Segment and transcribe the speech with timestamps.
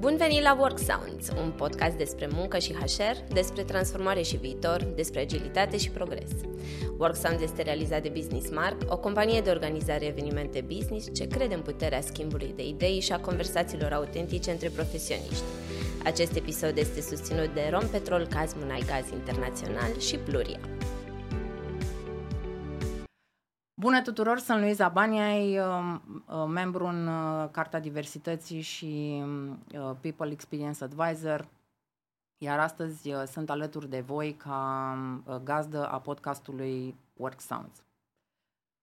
[0.00, 4.84] Bun venit la Work Sounds, un podcast despre muncă și HR, despre transformare și viitor,
[4.94, 6.30] despre agilitate și progres.
[6.98, 11.54] Work Sounds este realizat de Business Mark, o companie de organizare evenimente business ce crede
[11.54, 15.42] în puterea schimbului de idei și a conversațiilor autentice între profesioniști.
[16.04, 20.77] Acest episod este susținut de Rompetrol Kazmunai Gaz Internațional și Pluria.
[23.80, 30.30] Bună tuturor, sunt Luiza Baniai, um, uh, membru în uh, Carta Diversității și uh, People
[30.30, 31.48] Experience Advisor,
[32.38, 34.96] iar astăzi sunt alături de voi ca
[35.44, 37.82] gazdă a podcastului Work Sounds.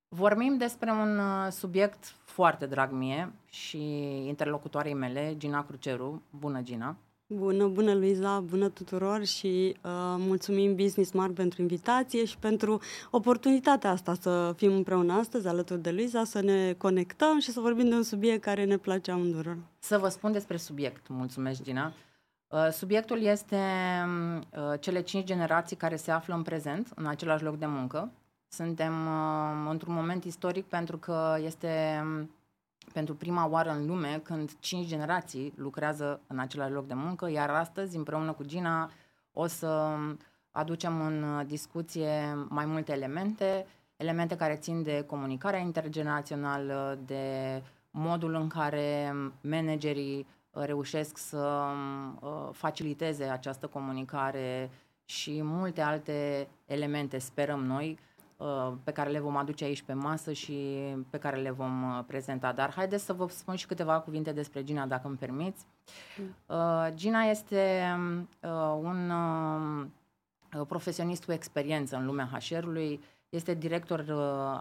[0.07, 3.81] Vorbim despre un subiect foarte drag mie și
[4.27, 6.21] interlocutoarei mele, Gina Cruceru.
[6.29, 6.95] Bună, Gina!
[7.27, 13.89] Bună, bună Luiza, bună tuturor și uh, mulțumim Business Smart pentru invitație și pentru oportunitatea
[13.89, 17.95] asta să fim împreună astăzi alături de Luiza, să ne conectăm și să vorbim de
[17.95, 19.57] un subiect care ne place amândurora.
[19.79, 21.93] Să vă spun despre subiect, mulțumesc Gina.
[22.47, 23.61] Uh, subiectul este
[24.51, 28.11] uh, cele cinci generații care se află în prezent în același loc de muncă.
[28.47, 32.03] Suntem uh, într-un moment istoric pentru că este
[32.93, 37.49] pentru prima oară în lume când cinci generații lucrează în același loc de muncă, iar
[37.49, 38.91] astăzi, împreună cu Gina,
[39.33, 39.97] o să
[40.51, 48.47] aducem în discuție mai multe elemente, elemente care țin de comunicarea intergenerațională, de modul în
[48.47, 51.63] care managerii reușesc să
[52.19, 54.69] uh, faciliteze această comunicare
[55.05, 58.14] și multe alte elemente, sperăm noi, Uh,
[58.83, 60.53] pe care le vom aduce aici pe masă și
[61.09, 62.51] pe care le vom uh, prezenta.
[62.51, 65.65] Dar haideți să vă spun și câteva cuvinte despre Gina, dacă îmi permiți.
[66.17, 66.55] Mm.
[66.57, 67.83] Uh, Gina este
[68.81, 69.11] un
[70.67, 74.05] profesionist cu experiență în lumea HR-ului, este director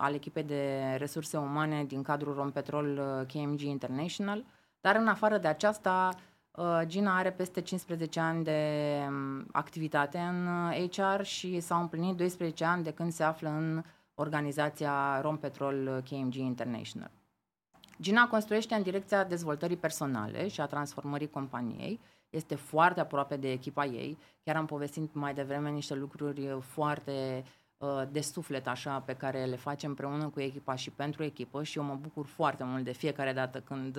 [0.01, 3.01] al echipei de resurse umane din cadrul Rompetrol
[3.33, 4.45] KMG International,
[4.81, 6.34] dar în afară de aceasta, Uh,
[6.87, 10.49] Gina are peste 15 ani de um, activitate în
[10.91, 13.83] HR uh, și s-au împlinit 12 ani de când se află în
[14.15, 17.11] organizația Rompetrol uh, KMG International.
[18.01, 22.01] Gina construiește în direcția dezvoltării personale și a transformării companiei.
[22.31, 24.19] Este foarte aproape de echipa ei.
[24.45, 27.45] Chiar am povestit mai devreme niște lucruri foarte
[28.11, 31.85] de suflet așa pe care le facem împreună cu echipa și pentru echipă și eu
[31.85, 33.99] mă bucur foarte mult de fiecare dată când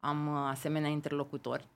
[0.00, 1.68] am uh, asemenea interlocutori.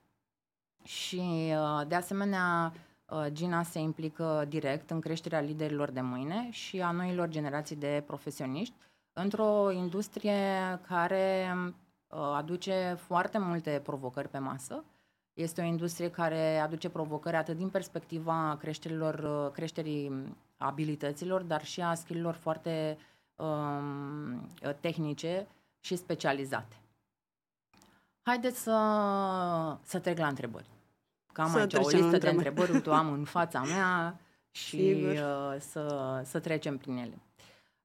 [0.84, 2.72] Și, uh, de asemenea,
[3.08, 8.02] uh, Gina se implică direct în creșterea liderilor de mâine și a noilor generații de
[8.06, 8.74] profesioniști
[9.12, 10.40] într-o industrie
[10.86, 11.56] care
[12.34, 14.84] aduce foarte multe provocări pe masă.
[15.32, 21.94] Este o industrie care aduce provocări atât din perspectiva creșterilor, creșterii abilităților, dar și a
[21.94, 22.98] skill foarte
[23.36, 25.46] um, tehnice
[25.80, 26.83] și specializate.
[28.24, 28.76] Haideți să,
[29.82, 30.66] să trec la întrebări.
[31.32, 34.20] Cam să aici o listă de întrebări, tu am în fața mea
[34.50, 37.18] și uh, să, să trecem prin ele.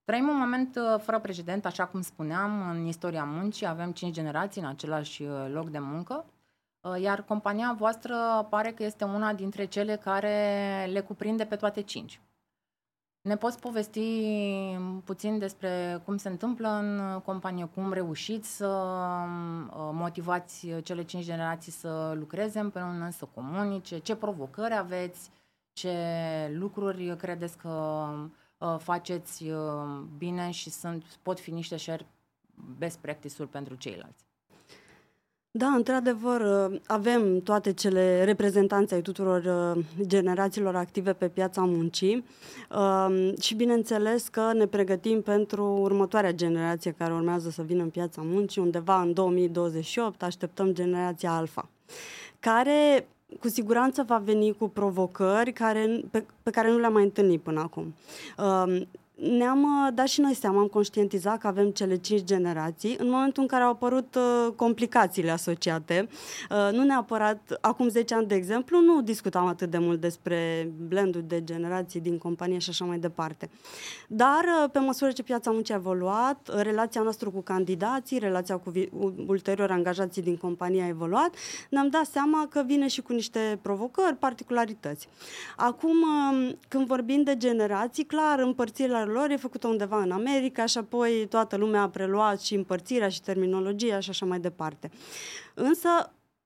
[0.04, 4.62] Trăim un moment uh, fără precedent, așa cum spuneam, în istoria muncii, avem cinci generații
[4.62, 6.26] în același uh, loc de muncă,
[6.82, 8.16] uh, iar compania voastră
[8.50, 12.20] pare că este una dintre cele care le cuprinde pe toate cinci.
[13.30, 14.02] Ne poți povesti
[15.04, 21.72] puțin despre cum se întâmplă în companie, cum reușiți să uh, motivați cele cinci generații
[21.72, 25.32] să lucreze împreună, să comunice, ce provocări aveți,
[25.74, 25.96] ce
[26.54, 27.70] lucruri credeți că
[28.58, 32.08] uh, faceți uh, bine și sunt, pot fi niște share
[32.78, 34.29] best practice-uri pentru ceilalți.
[35.52, 39.44] Da, într-adevăr, uh, avem toate cele reprezentanțe ai tuturor
[39.76, 42.26] uh, generațiilor active pe piața muncii
[42.70, 48.22] um, și bineînțeles că ne pregătim pentru următoarea generație care urmează să vină în piața
[48.26, 51.70] muncii, undeva în 2028 așteptăm generația Alfa,
[52.40, 53.08] care
[53.40, 57.60] cu siguranță va veni cu provocări care, pe, pe care nu le-am mai întâlnit până
[57.60, 57.94] acum.
[59.22, 63.10] Um, ne-am uh, dat și noi seama, am conștientizat că avem cele cinci generații în
[63.10, 66.08] momentul în care au apărut uh, complicațiile asociate.
[66.50, 71.24] Uh, nu neapărat, acum 10 ani, de exemplu, nu discutam atât de mult despre blendul
[71.28, 73.50] de generații din companie și așa mai departe.
[74.08, 78.58] Dar, uh, pe măsură ce piața muncii a evoluat, uh, relația noastră cu candidații, relația
[78.58, 78.90] cu vi-
[79.28, 81.36] ulterior angajații din companie a evoluat,
[81.70, 85.08] ne-am dat seama că vine și cu niște provocări, particularități.
[85.56, 90.78] Acum, uh, când vorbim de generații, clar, împărțirea lor e făcută undeva în America și
[90.78, 94.92] apoi toată lumea a preluat și împărțirea și terminologia și așa mai departe.
[95.54, 95.90] Însă,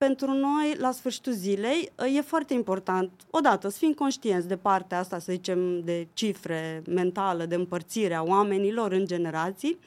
[0.06, 5.20] pentru noi, la sfârșitul zilei, e foarte important, odată, să fim conștienți de partea asta,
[5.20, 9.80] să zicem, de cifre mentală, de împărțire a oamenilor în generații,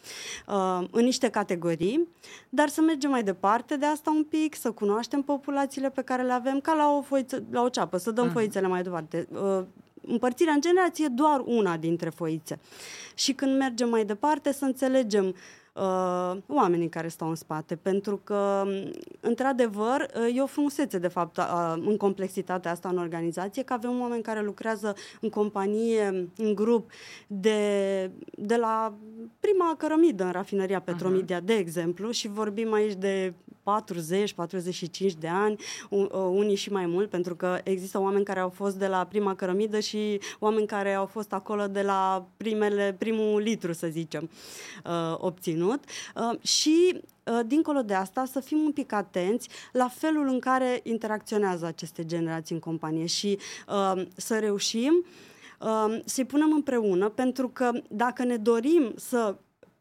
[0.49, 2.09] uh, în niște categorii,
[2.49, 6.33] dar să mergem mai departe de asta un pic, să cunoaștem populațiile pe care le
[6.33, 8.33] avem, ca la o, foiță, la o ceapă, să dăm uh-huh.
[8.33, 9.29] foițele mai departe.
[10.07, 12.59] Uh, împărțirea în generație e doar una dintre foițe.
[13.15, 15.35] Și când mergem mai departe, să înțelegem
[15.77, 18.65] uh, oamenii care stau în spate, pentru că,
[19.21, 24.01] într-adevăr, uh, e o frumusețe, de fapt, uh, în complexitatea asta în organizație, că avem
[24.01, 26.91] oameni care lucrează în companie, în grup,
[27.27, 27.61] de,
[28.31, 28.95] de la
[29.41, 31.45] prima cărămidă în rafineria Petromidia, uh-huh.
[31.45, 33.35] de exemplu, și vorbim aici de
[33.67, 35.57] 40-45 de ani,
[36.31, 39.81] unii și mai mult, pentru că există oameni care au fost de la prima cărămidă
[39.81, 44.31] și oameni care au fost acolo de la primele, primul litru, să zicem,
[44.85, 45.66] uh, obținut.
[45.73, 50.81] Uh, și uh, dincolo de asta, să fim un pic atenți la felul în care
[50.83, 53.39] interacționează aceste generații în companie și
[54.17, 55.05] să reușim
[56.05, 59.37] să-i punem împreună, pentru că dacă ne dorim să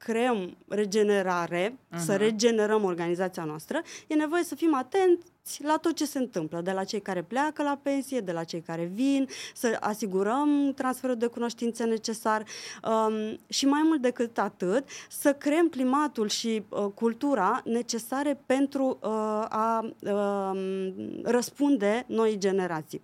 [0.06, 1.98] creăm regenerare, uh-huh.
[1.98, 6.72] să regenerăm organizația noastră, e nevoie să fim atenți la tot ce se întâmplă, de
[6.72, 11.26] la cei care pleacă la pensie, de la cei care vin, să asigurăm transferul de
[11.26, 12.44] cunoștințe necesar
[12.84, 19.10] um, și mai mult decât atât, să creăm climatul și uh, cultura necesare pentru uh,
[19.50, 20.94] a uh,
[21.24, 23.02] răspunde noi generații.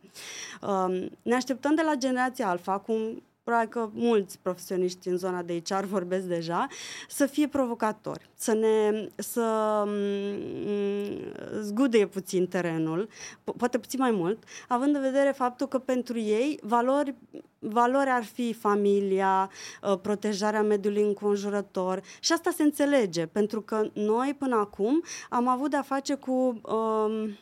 [0.62, 5.62] Uh, ne așteptăm de la generația alfa, cum probabil că mulți profesioniști în zona de
[5.66, 6.68] HR vorbesc deja,
[7.08, 13.08] să fie provocatori, să ne să mm, zgudeie puțin terenul,
[13.42, 17.16] po- poate puțin mai mult, având în vedere faptul că pentru ei valori
[17.60, 19.50] valori ar fi familia,
[19.82, 22.02] uh, protejarea mediului înconjurător.
[22.20, 27.38] Și asta se înțelege, pentru că noi până acum am avut de-a face cu um,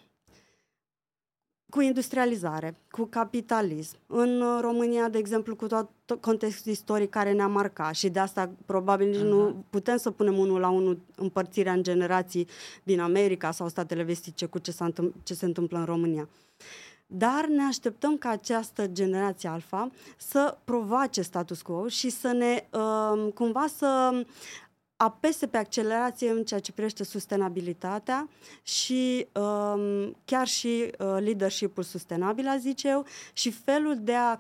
[1.70, 3.98] cu industrializare, cu capitalism.
[4.08, 5.68] În România, de exemplu, cu
[6.06, 9.30] tot contextul istoric care ne-a marcat și de asta probabil nici uh-huh.
[9.30, 9.66] nu mhm.
[9.70, 12.48] putem să punem unul la unul împărțirea în generații
[12.84, 14.92] din America sau statele vestice cu ce, s-a
[15.24, 16.30] ce se întâmplă în România.
[17.12, 23.34] Dar ne așteptăm ca această generație alfa să provoace status quo și să ne uh,
[23.34, 24.12] cumva să
[25.02, 28.30] apese pe accelerație în ceea ce privește sustenabilitatea
[28.64, 34.32] și um, chiar și uh, leadership-ul sustenabil, a zice eu, și felul de a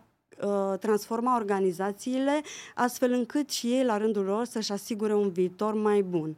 [0.42, 2.42] uh, transforma organizațiile
[2.76, 6.36] astfel încât și ei, la rândul lor, să-și asigure un viitor mai bun.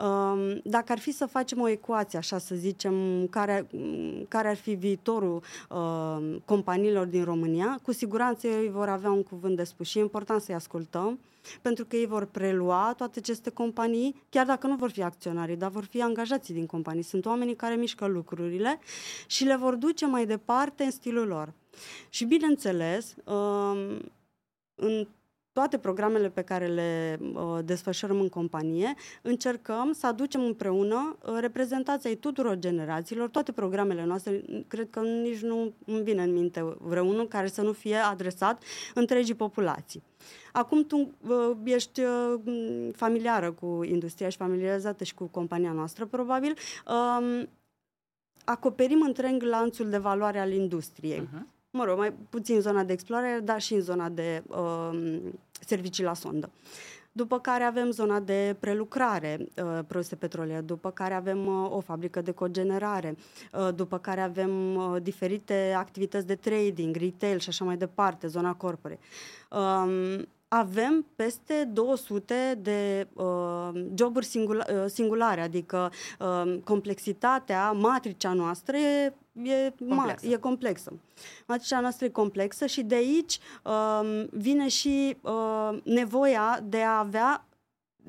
[0.00, 3.66] Um, dacă ar fi să facem o ecuație, așa să zicem, care,
[4.28, 9.56] care ar fi viitorul uh, companiilor din România, cu siguranță ei vor avea un cuvânt
[9.56, 11.18] de spus și e important să-i ascultăm,
[11.62, 15.70] pentru că ei vor prelua toate aceste companii, chiar dacă nu vor fi acționari, dar
[15.70, 17.02] vor fi angajații din companii.
[17.02, 18.78] Sunt oamenii care mișcă lucrurile
[19.26, 21.52] și le vor duce mai departe în stilul lor.
[22.08, 24.00] Și bineînțeles, um,
[24.74, 25.06] în
[25.58, 32.16] toate programele pe care le uh, desfășurăm în companie, încercăm să aducem împreună uh, reprezentația
[32.20, 37.46] tuturor generațiilor, toate programele noastre, cred că nici nu îmi vine în minte vreunul care
[37.46, 38.62] să nu fie adresat
[38.94, 40.02] întregii populații.
[40.52, 42.40] Acum tu uh, ești uh,
[42.92, 46.54] familiară cu industria și familiarizată și cu compania noastră, probabil.
[46.86, 47.48] Um,
[48.44, 51.20] acoperim întreg lanțul de valoare al industriei.
[51.20, 51.57] Uh-huh.
[51.70, 55.20] Mă rog, mai puțin în zona de explorare, dar și în zona de uh,
[55.60, 56.50] servicii la sondă.
[57.12, 62.20] După care avem zona de prelucrare uh, produse petroliere, după care avem uh, o fabrică
[62.20, 63.16] de cogenerare,
[63.52, 68.54] uh, după care avem uh, diferite activități de trading, retail și așa mai departe, zona
[68.54, 68.98] corpore.
[69.50, 78.76] Uh, avem peste 200 de uh, joburi singula, uh, singulare, adică uh, complexitatea, matricea noastră
[78.76, 80.26] e, e, complexă.
[80.26, 80.92] Ma, e complexă.
[81.46, 87.48] Matricea noastră e complexă și de aici uh, vine și uh, nevoia de a avea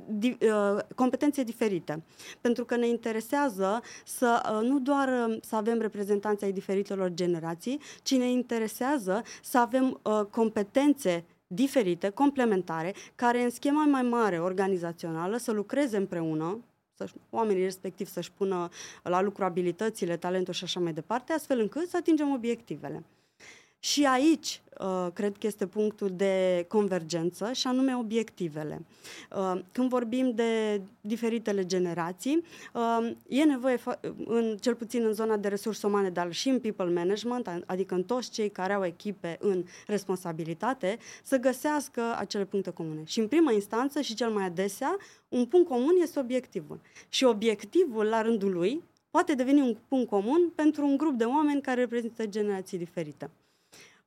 [0.07, 2.03] di, uh, competențe diferite.
[2.41, 7.79] Pentru că ne interesează să uh, nu doar uh, să avem reprezentanții ai diferitelor generații,
[8.03, 15.37] ci ne interesează să avem uh, competențe diferite, complementare, care în schema mai mare organizațională
[15.37, 16.59] să lucreze împreună,
[17.07, 18.69] să oamenii respectiv să-și pună
[19.03, 23.03] la lucru abilitățile, talentul și așa mai departe, astfel încât să atingem obiectivele.
[23.81, 28.85] Și aici uh, cred că este punctul de convergență și anume obiectivele.
[29.35, 32.43] Uh, când vorbim de diferitele generații,
[32.73, 33.79] uh, e nevoie,
[34.25, 38.03] în, cel puțin în zona de resurse umane, dar și în people management, adică în
[38.03, 43.03] toți cei care au echipe în responsabilitate, să găsească acele puncte comune.
[43.05, 46.79] Și în prima instanță și cel mai adesea, un punct comun este obiectivul.
[47.09, 51.61] Și obiectivul, la rândul lui, poate deveni un punct comun pentru un grup de oameni
[51.61, 53.29] care reprezintă generații diferite.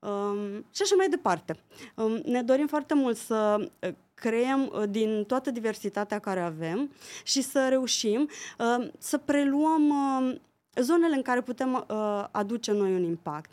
[0.02, 1.56] Um, și așa mai departe.
[1.94, 6.92] Um, ne dorim foarte mult să uh, creăm uh, din toată diversitatea care avem
[7.24, 8.28] și să reușim
[8.58, 10.34] uh, să preluăm uh,
[10.74, 13.50] zonele în care putem uh, aduce noi un impact.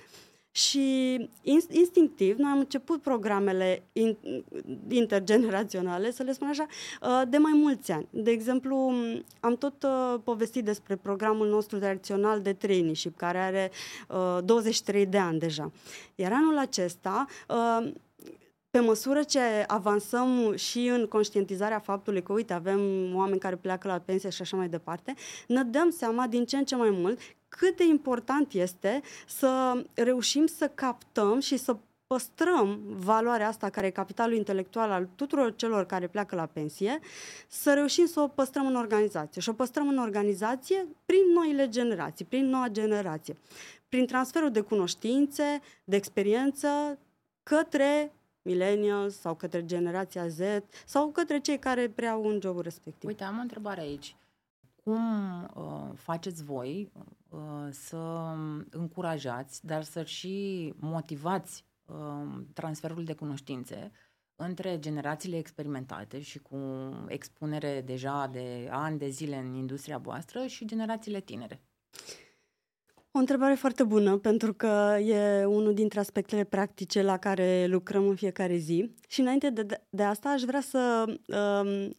[0.51, 1.29] Și
[1.69, 4.17] instinctiv, noi am început programele in,
[4.87, 6.65] intergeneraționale, să le spun așa,
[7.01, 8.07] uh, de mai mulți ani.
[8.09, 8.93] De exemplu,
[9.39, 13.71] am tot uh, povestit despre programul nostru tradițional de traineeship, care are
[14.43, 15.71] 23 de ani deja.
[16.15, 17.25] Iar anul acesta
[18.71, 22.79] pe măsură ce avansăm și în conștientizarea faptului că, uite, avem
[23.15, 25.13] oameni care pleacă la pensie și așa mai departe,
[25.47, 30.45] ne dăm seama din ce în ce mai mult cât de important este să reușim
[30.45, 31.77] să captăm și să
[32.07, 36.99] păstrăm valoarea asta care e capitalul intelectual al tuturor celor care pleacă la pensie,
[37.47, 39.41] să reușim să o păstrăm în organizație.
[39.41, 43.37] Și o păstrăm în organizație prin noile generații, prin noua generație,
[43.89, 46.99] prin transferul de cunoștințe, de experiență
[47.43, 50.39] către millennials sau către generația Z
[50.85, 53.09] sau către cei care preau un job respectiv.
[53.09, 54.15] Uite, am o întrebare aici.
[54.83, 56.91] Cum uh, faceți voi
[57.29, 57.39] uh,
[57.71, 58.33] să
[58.69, 63.91] încurajați, dar să și motivați uh, transferul de cunoștințe
[64.35, 66.57] între generațiile experimentate și cu
[67.07, 71.61] expunere deja de ani de zile în industria voastră și generațiile tinere?
[73.11, 78.15] O întrebare foarte bună, pentru că e unul dintre aspectele practice la care lucrăm în
[78.15, 78.95] fiecare zi.
[79.07, 81.95] Și înainte de, de asta aș vrea să um,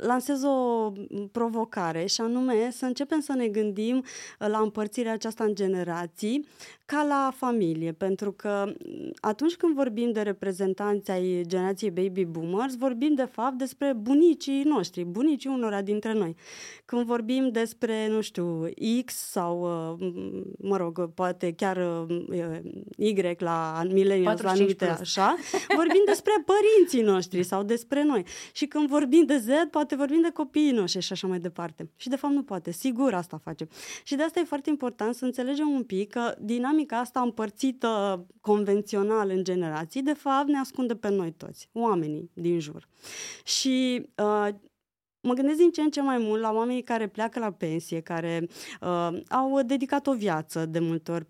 [0.00, 0.92] lansez o
[1.32, 4.04] provocare și anume să începem să ne gândim
[4.38, 6.46] la împărțirea aceasta în generații
[6.86, 8.72] ca la familie, pentru că
[9.20, 15.04] atunci când vorbim de reprezentanți ai generației baby boomers, vorbim de fapt despre bunicii noștri,
[15.04, 16.36] bunicii unora dintre noi.
[16.84, 18.68] Când vorbim despre, nu știu,
[19.04, 19.58] X sau,
[20.58, 22.06] mă rog, poate chiar
[22.96, 25.36] Y la milenials, anumite așa,
[25.76, 28.24] vorbim despre părinții noștri sau despre noi.
[28.52, 31.90] Și când vorbim de Z, poate vorbim de copiii noștri și așa mai departe.
[31.96, 33.68] Și de fapt nu poate, sigur asta facem.
[34.04, 38.26] Și de asta e foarte important să înțelegem un pic că dinamica dinamica asta împărțită
[38.40, 42.88] convențional în generații, de fapt ne ascunde pe noi toți, oamenii din jur.
[43.44, 44.48] Și uh,
[45.20, 48.48] mă gândesc din ce în ce mai mult la oamenii care pleacă la pensie, care
[48.80, 51.28] uh, au dedicat o viață de multe ori, 40-45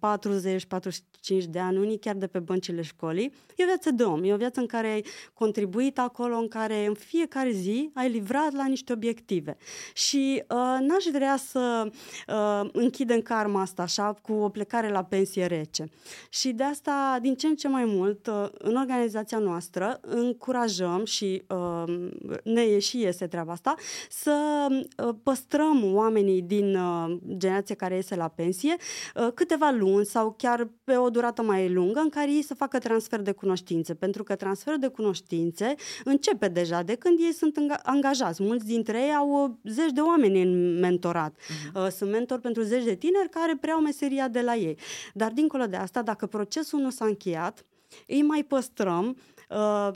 [1.48, 3.32] de ani, unii chiar de pe băncile școlii.
[3.56, 5.04] E o viață de om, e o viață în care ai
[5.34, 9.56] contribuit acolo, în care în fiecare zi ai livrat la niște obiective.
[9.94, 11.90] Și uh, n-aș vrea să
[12.28, 15.88] uh, închidem karma asta așa cu o plecare la pensie rece.
[16.28, 21.42] Și de asta, din ce în ce mai mult, uh, în organizația noastră, încurajăm și
[21.48, 22.08] uh,
[22.44, 23.74] ne e și iese treaba asta,
[24.10, 28.76] să uh, păstrăm oamenii din uh, generația care iese la pensie
[29.14, 32.78] uh, câteva luni sau chiar pe o durată mai lungă în care ei să facă
[32.78, 38.42] transfer de cunoștințe, pentru că transferul de cunoștințe începe deja de când ei sunt angajați.
[38.42, 41.34] Mulți dintre ei au zeci de oameni în mentorat.
[41.34, 41.88] Uh-huh.
[41.96, 44.78] Sunt mentor pentru zeci de tineri care preau meseria de la ei.
[45.14, 47.64] Dar dincolo de asta, dacă procesul nu s-a încheiat,
[48.06, 49.39] îi mai păstrăm Uh,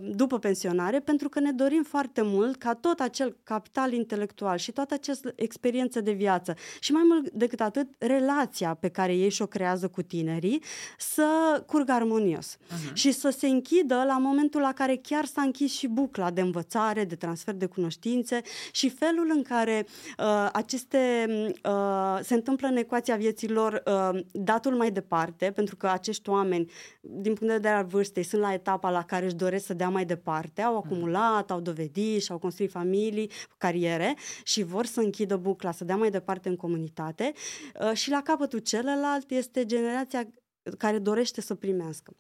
[0.00, 4.94] după pensionare, pentru că ne dorim foarte mult ca tot acel capital intelectual și toată
[4.94, 9.88] această experiență de viață și mai mult decât atât, relația pe care ei și-o creează
[9.88, 10.62] cu tinerii
[10.99, 11.26] să
[11.66, 12.92] curgă armonios uh-huh.
[12.92, 17.04] și să se închidă la momentul la care chiar s-a închis și bucla de învățare,
[17.04, 18.40] de transfer de cunoștințe
[18.73, 19.87] și felul în care
[20.18, 21.26] uh, aceste
[21.64, 26.70] uh, se întâmplă în ecuația vieților uh, datul mai departe, pentru că acești oameni,
[27.00, 29.88] din punct de vedere al vârstei, sunt la etapa la care își doresc să dea
[29.88, 30.84] mai departe, au mhm.
[30.84, 35.96] acumulat, au dovedit și au construit familii, cariere și vor să închidă bucla, să dea
[35.96, 37.32] mai departe în comunitate
[37.80, 40.28] uh, și la capătul celălalt este generația
[40.78, 42.16] care dorește să primească.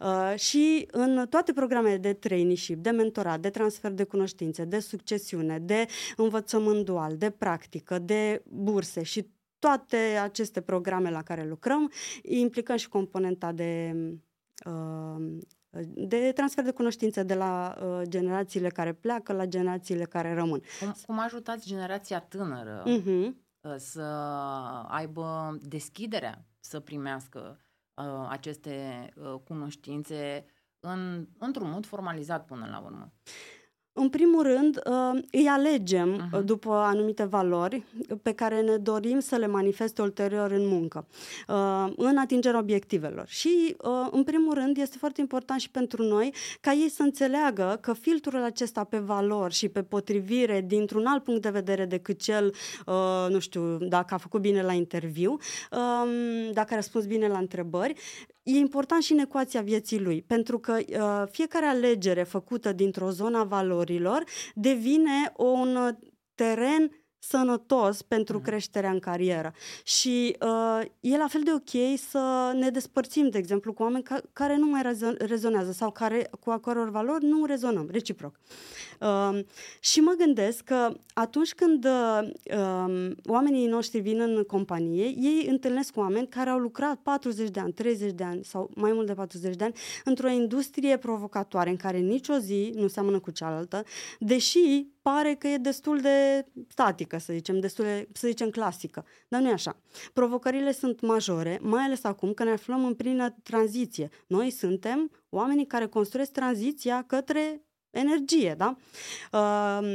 [0.00, 5.58] Uh, și în toate programele de traineeship, de mentorat, de transfer de cunoștințe, de succesiune,
[5.58, 11.90] de învățământ dual, de practică, de burse și toate aceste programe la care lucrăm,
[12.22, 13.94] implicăm și componenta de
[14.66, 15.38] uh,
[15.94, 20.62] de transfer de cunoștințe de la uh, generațiile care pleacă la generațiile care rămân.
[20.80, 23.30] Cum, cum ajutați generația tânără uh-huh.
[23.76, 24.02] să
[24.88, 27.60] aibă deschiderea să primească
[27.94, 30.44] uh, aceste uh, cunoștințe
[30.80, 33.12] în, într-un mod formalizat până la urmă?
[33.96, 36.44] În primul rând, uh, îi alegem uh-huh.
[36.44, 37.82] după anumite valori
[38.22, 41.06] pe care ne dorim să le manifeste ulterior în muncă,
[41.48, 43.24] uh, în atingerea obiectivelor.
[43.28, 47.78] Și, uh, în primul rând, este foarte important și pentru noi ca ei să înțeleagă
[47.80, 52.54] că filtrul acesta pe valori și pe potrivire dintr-un alt punct de vedere decât cel,
[52.86, 57.38] uh, nu știu, dacă a făcut bine la interviu, um, dacă a răspuns bine la
[57.38, 57.94] întrebări,
[58.44, 63.38] e important și în ecuația vieții lui, pentru că uh, fiecare alegere făcută dintr-o zonă
[63.38, 64.24] a valorilor
[64.54, 65.96] devine un
[66.34, 68.42] teren sănătos pentru mm.
[68.42, 69.52] creșterea în carieră.
[69.84, 74.22] Și uh, e la fel de ok să ne despărțim, de exemplu, cu oameni ca-
[74.32, 74.82] care nu mai
[75.18, 78.40] rezonează sau care, cu a căror valori nu rezonăm, reciproc.
[79.00, 79.38] Uh,
[79.80, 86.28] și mă gândesc că atunci când uh, oamenii noștri vin în companie, ei întâlnesc oameni
[86.28, 89.64] care au lucrat 40 de ani, 30 de ani sau mai mult de 40 de
[89.64, 93.84] ani într-o industrie provocatoare în care nicio zi nu seamănă cu cealaltă,
[94.18, 99.04] deși pare că e destul de statică, să zicem, destul de, să zicem, clasică.
[99.28, 99.76] Dar nu e așa.
[100.12, 104.08] Provocările sunt majore, mai ales acum că ne aflăm în plină tranziție.
[104.26, 108.76] Noi suntem oamenii care construiesc tranziția către energie, da?
[109.32, 109.88] Uh,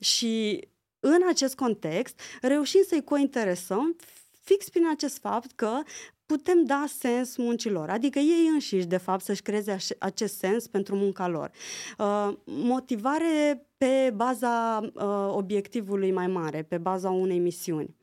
[0.00, 0.66] și
[1.00, 3.96] în acest context reușim să-i cointeresăm
[4.42, 5.80] fix prin acest fapt că
[6.26, 11.28] putem da sens muncilor, adică ei înșiși, de fapt, să-și creeze acest sens pentru munca
[11.28, 11.50] lor.
[11.98, 17.96] Uh, motivare pe baza uh, obiectivului mai mare, pe baza unei misiuni.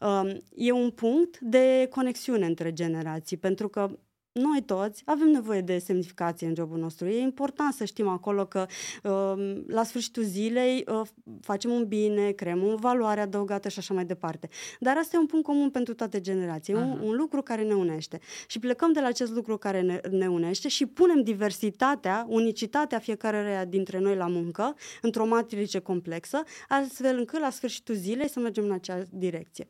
[0.00, 3.90] Uh, e un punct de conexiune între generații, pentru că
[4.34, 7.06] noi toți avem nevoie de semnificație în jobul nostru.
[7.06, 8.66] E important să știm acolo că
[9.02, 11.00] uh, la sfârșitul zilei uh,
[11.40, 14.48] facem un bine, creăm o valoare adăugată și așa mai departe.
[14.80, 18.18] Dar asta e un punct comun pentru toate generații, un, un lucru care ne unește.
[18.46, 23.66] Și plecăm de la acest lucru care ne, ne unește și punem diversitatea, unicitatea fiecare
[23.68, 28.72] dintre noi la muncă, într-o matrice complexă, astfel încât la sfârșitul zilei să mergem în
[28.72, 29.66] acea direcție.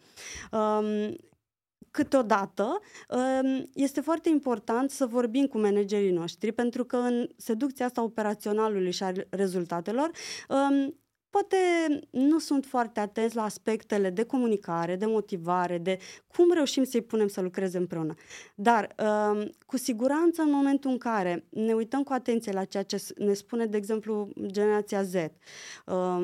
[0.52, 1.16] Um,
[1.94, 8.02] câteodată um, este foarte important să vorbim cu managerii noștri, pentru că în seducția asta
[8.02, 10.10] operaționalului și a rezultatelor,
[10.48, 10.98] um,
[11.30, 11.56] poate
[12.10, 17.28] nu sunt foarte atenți la aspectele de comunicare, de motivare, de cum reușim să-i punem
[17.28, 18.14] să lucreze împreună.
[18.54, 23.02] Dar, um, cu siguranță, în momentul în care ne uităm cu atenție la ceea ce
[23.16, 25.14] ne spune, de exemplu, generația Z,
[25.86, 26.22] sa,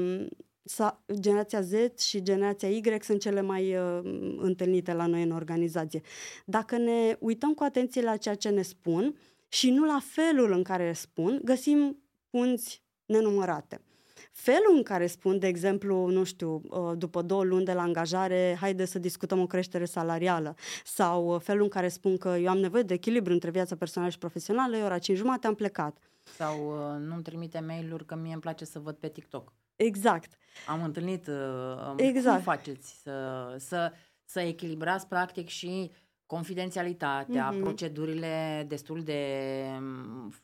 [1.21, 4.01] generația Z și generația Y sunt cele mai uh,
[4.37, 6.01] întâlnite la noi în organizație.
[6.45, 9.17] Dacă ne uităm cu atenție la ceea ce ne spun
[9.49, 13.81] și nu la felul în care spun, găsim punți nenumărate.
[14.33, 18.57] Felul în care spun, de exemplu, nu știu, uh, după două luni de la angajare,
[18.61, 20.55] haide să discutăm o creștere salarială,
[20.85, 24.11] sau uh, felul în care spun că eu am nevoie de echilibru între viața personală
[24.11, 25.99] și profesională, e ora 5 jumate, am plecat.
[26.37, 29.53] Sau uh, nu-mi trimite mail-uri că mie îmi place să văd pe TikTok.
[29.85, 30.33] Exact.
[30.67, 32.35] Am întâlnit, uh, exact.
[32.35, 33.93] cum faceți să, să,
[34.25, 35.91] să echilibrați practic și
[36.27, 37.61] confidențialitatea, mm-hmm.
[37.61, 39.23] procedurile destul de,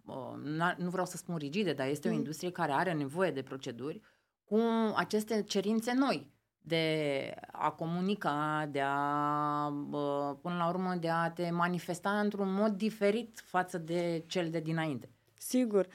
[0.06, 2.12] uh, nu vreau să spun rigide, dar este mm.
[2.12, 2.24] o mhm.
[2.24, 4.00] industrie care are nevoie de proceduri
[4.44, 4.60] cu
[4.94, 9.68] aceste cerințe noi de a comunica, de a,
[10.42, 15.10] până la urmă, de a te manifesta într-un mod diferit față de cel de dinainte.
[15.38, 15.86] Sigur.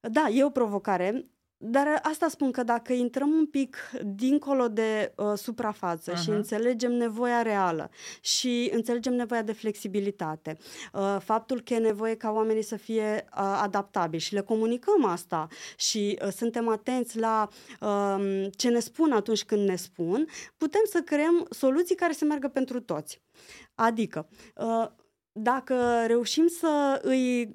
[0.00, 1.26] Da, e o provocare.
[1.66, 6.22] Dar asta spun că dacă intrăm un pic dincolo de uh, suprafață uh-huh.
[6.22, 10.56] și înțelegem nevoia reală și înțelegem nevoia de flexibilitate,
[10.92, 15.46] uh, faptul că e nevoie ca oamenii să fie uh, adaptabili și le comunicăm asta
[15.76, 17.48] și uh, suntem atenți la
[17.80, 22.48] uh, ce ne spun atunci când ne spun, putem să creăm soluții care să meargă
[22.48, 23.22] pentru toți.
[23.74, 24.86] Adică, uh,
[25.32, 27.52] dacă reușim să îi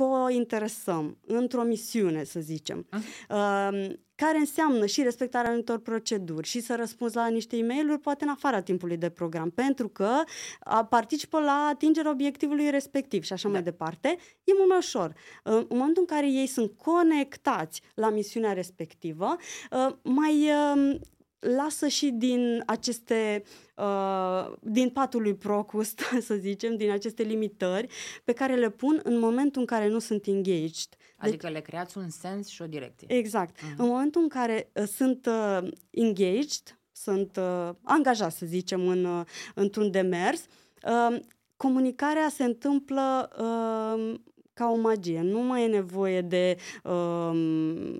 [0.00, 2.86] co-interesăm într-o misiune, să zicem,
[3.30, 8.24] uh, care înseamnă și respectarea anumitor proceduri și să răspunzi la niște e mail poate
[8.24, 10.10] în afara timpului de program, pentru că
[10.88, 13.54] participă la atingerea obiectivului respectiv și așa da.
[13.54, 15.14] mai departe, e mult mai ușor.
[15.42, 19.36] în momentul în care ei sunt conectați la misiunea respectivă,
[19.70, 21.00] uh, mai uh,
[21.40, 23.42] lasă și din aceste,
[23.76, 27.86] uh, din patul lui Procust, să zicem, din aceste limitări
[28.24, 30.88] pe care le pun în momentul în care nu sunt engaged.
[31.16, 33.06] Adică deci, le creați un sens și o direcție.
[33.16, 33.56] Exact.
[33.56, 33.76] Uh-huh.
[33.76, 39.26] În momentul în care uh, sunt uh, engaged, sunt uh, angajați, să zicem, în, uh,
[39.54, 40.44] într-un demers,
[40.84, 41.20] uh,
[41.56, 44.14] comunicarea se întâmplă uh,
[44.60, 45.20] ca o magie.
[45.20, 47.30] Nu mai e nevoie de, uh,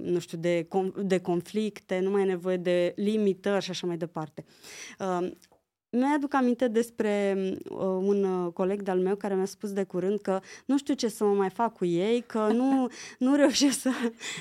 [0.03, 0.69] nu știu, de,
[1.03, 4.45] de conflicte, nu mai e nevoie de limitări și așa mai departe.
[4.99, 5.31] Uh,
[5.91, 7.37] mi-aduc aminte despre
[7.69, 11.09] uh, un uh, coleg de-al meu care mi-a spus de curând că nu știu ce
[11.09, 12.89] să mă mai fac cu ei, că nu,
[13.27, 13.91] nu reușesc să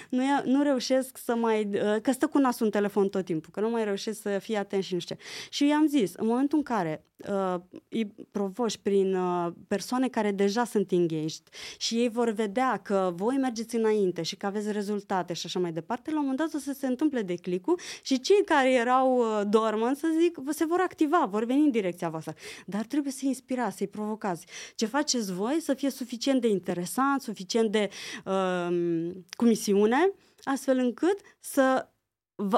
[0.09, 3.59] nu, nu reușesc să mai uh, că stă cu nasul în telefon tot timpul, că
[3.59, 5.21] nu mai reușesc să fie atent și nu știu ce.
[5.49, 7.55] Și i-am zis, în momentul în care uh,
[7.89, 11.41] îi provoși prin uh, persoane care deja sunt engaged
[11.77, 15.71] și ei vor vedea că voi mergeți înainte și că aveți rezultate și așa mai
[15.71, 19.41] departe, la un moment dat o să se întâmple declicul și cei care erau uh,
[19.49, 22.33] dormant, să zic, se vor activa, vor veni în direcția voastră.
[22.65, 24.45] Dar trebuie să inspirați, să-i provocați.
[24.75, 27.89] Ce faceți voi să fie suficient de interesant, suficient de
[28.25, 30.11] uh, cu misiune,
[30.43, 31.87] astfel încât să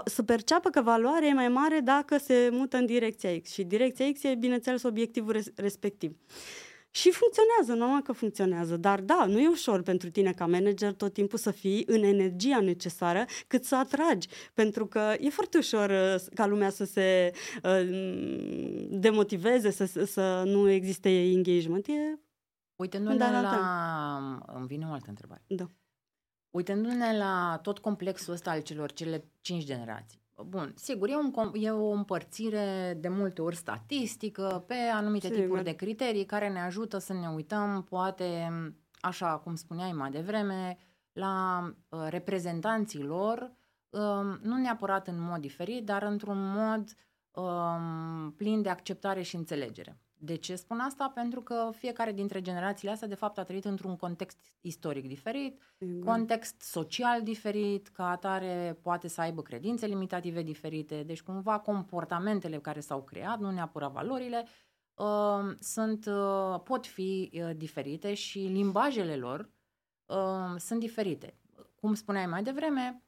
[0.05, 3.51] să perceapă că valoarea e mai mare dacă se mută în direcția X.
[3.51, 6.15] Și direcția X e, bineînțeles, obiectivul res- respectiv.
[6.93, 11.13] Și funcționează, normal că funcționează, dar da, nu e ușor pentru tine ca manager tot
[11.13, 16.21] timpul să fii în energia necesară cât să atragi, pentru că e foarte ușor uh,
[16.33, 17.31] ca lumea să se
[17.63, 21.87] uh, demotiveze, să, să nu existe engagement.
[21.87, 22.19] E
[22.75, 24.39] Uitându-ne la...
[24.55, 25.41] Îmi vine o altă întrebare.
[25.47, 25.65] Da.
[26.51, 31.71] Uitându-ne la tot complexul ăsta al celor cele cinci generații, Bun, sigur, e, un, e
[31.71, 35.41] o împărțire de multe ori statistică pe anumite sigur.
[35.41, 38.51] tipuri de criterii care ne ajută să ne uităm, poate,
[38.99, 40.77] așa cum spuneai mai devreme,
[41.13, 43.51] la uh, reprezentanții lor,
[43.89, 46.93] uh, nu neapărat în mod diferit, dar într-un mod
[47.31, 50.00] uh, plin de acceptare și înțelegere.
[50.23, 51.11] De ce spun asta?
[51.13, 56.03] Pentru că fiecare dintre generațiile astea, de fapt, a trăit într-un context istoric diferit, mm.
[56.03, 62.79] context social diferit, ca atare poate să aibă credințe limitative diferite, deci cumva comportamentele care
[62.79, 64.45] s-au creat, nu neapărat valorile,
[64.95, 69.49] uh, sunt, uh, pot fi uh, diferite și limbajele lor
[70.05, 71.37] uh, sunt diferite.
[71.75, 73.03] Cum spuneai mai devreme,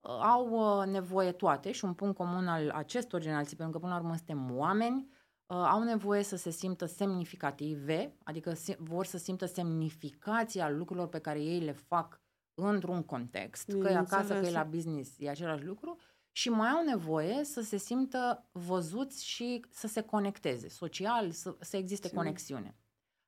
[0.00, 3.94] uh, au uh, nevoie toate și un punct comun al acestor generații, pentru că până
[3.94, 5.20] la urmă suntem oameni, Uh,
[5.54, 11.60] au nevoie să se simtă semnificative, adică vor să simtă semnificația lucrurilor pe care ei
[11.60, 12.20] le fac
[12.54, 15.98] într-un context, că e acasă, că e la business, e același lucru,
[16.32, 21.76] și mai au nevoie să se simtă văzuți și să se conecteze social, să, să
[21.76, 22.16] existe Sim.
[22.16, 22.76] conexiune.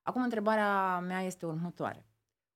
[0.02, 2.06] Acum, întrebarea mea este următoare.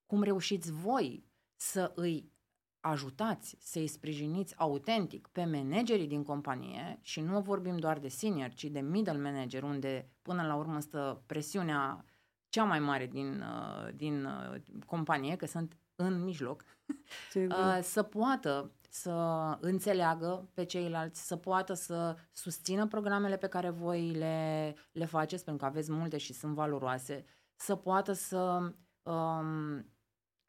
[0.07, 1.27] Cum reușiți voi
[1.57, 2.33] să îi
[2.81, 8.65] ajutați să-i sprijiniți autentic pe managerii din companie și nu vorbim doar de senior, ci
[8.65, 12.05] de middle manager, unde până la urmă stă presiunea
[12.49, 16.65] cea mai mare din, uh, din uh, companie, că sunt în mijloc,
[17.35, 19.13] uh, să poată să
[19.61, 25.65] înțeleagă pe ceilalți, să poată să susțină programele pe care voi le, le faceți, pentru
[25.65, 27.25] că aveți multe și sunt valoroase,
[27.57, 29.87] să poată să um,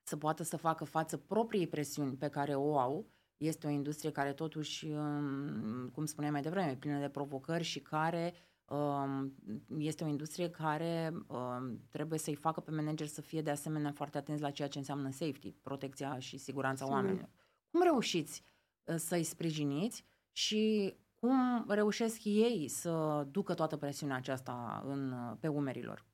[0.10, 3.08] să poată să facă față propriei presiuni pe care o au.
[3.38, 8.34] Este o industrie care totuși, um, cum spuneam mai devreme, plină de provocări și care
[8.66, 9.34] um,
[9.78, 14.18] este o industrie care um, trebuie să-i facă pe manager să fie de asemenea foarte
[14.18, 16.94] atenți la ceea ce înseamnă safety, protecția și siguranța Sim.
[16.94, 17.30] oamenilor.
[17.72, 18.44] Cum reușiți
[18.84, 25.48] uh, să-i sprijiniți și cum reușesc ei să ducă toată presiunea aceasta în, uh, pe
[25.48, 26.09] umerilor?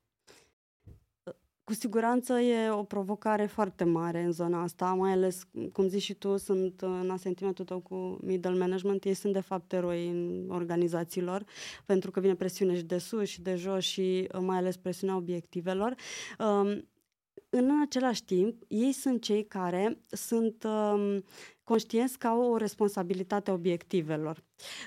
[1.66, 6.14] Cu siguranță e o provocare foarte mare în zona asta, mai ales, cum zici și
[6.14, 11.44] tu, sunt în asentimentul tău cu middle management, ei sunt de fapt eroi în organizațiilor,
[11.84, 15.94] pentru că vine presiune și de sus și de jos și mai ales presiunea obiectivelor.
[16.38, 16.88] Um,
[17.50, 21.24] în același timp, ei sunt cei care sunt um,
[21.66, 24.42] conștienți că au o responsabilitate a obiectivelor.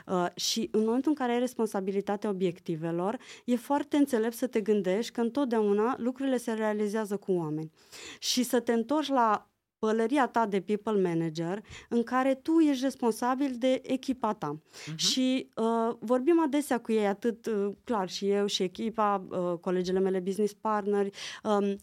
[0.08, 5.12] Uh, și în momentul în care ai responsabilitatea obiectivelor, e foarte înțelept să te gândești
[5.12, 7.72] că întotdeauna lucrurile se realizează cu oameni.
[8.20, 13.56] Și să te întorci la pălăria ta de people manager în care tu ești responsabil
[13.58, 14.60] de echipa ta.
[14.60, 14.96] Uh-huh.
[14.96, 20.00] Și uh, vorbim adesea cu ei, atât uh, clar și eu și echipa, uh, colegele
[20.00, 21.10] mele business partneri,
[21.44, 21.76] um,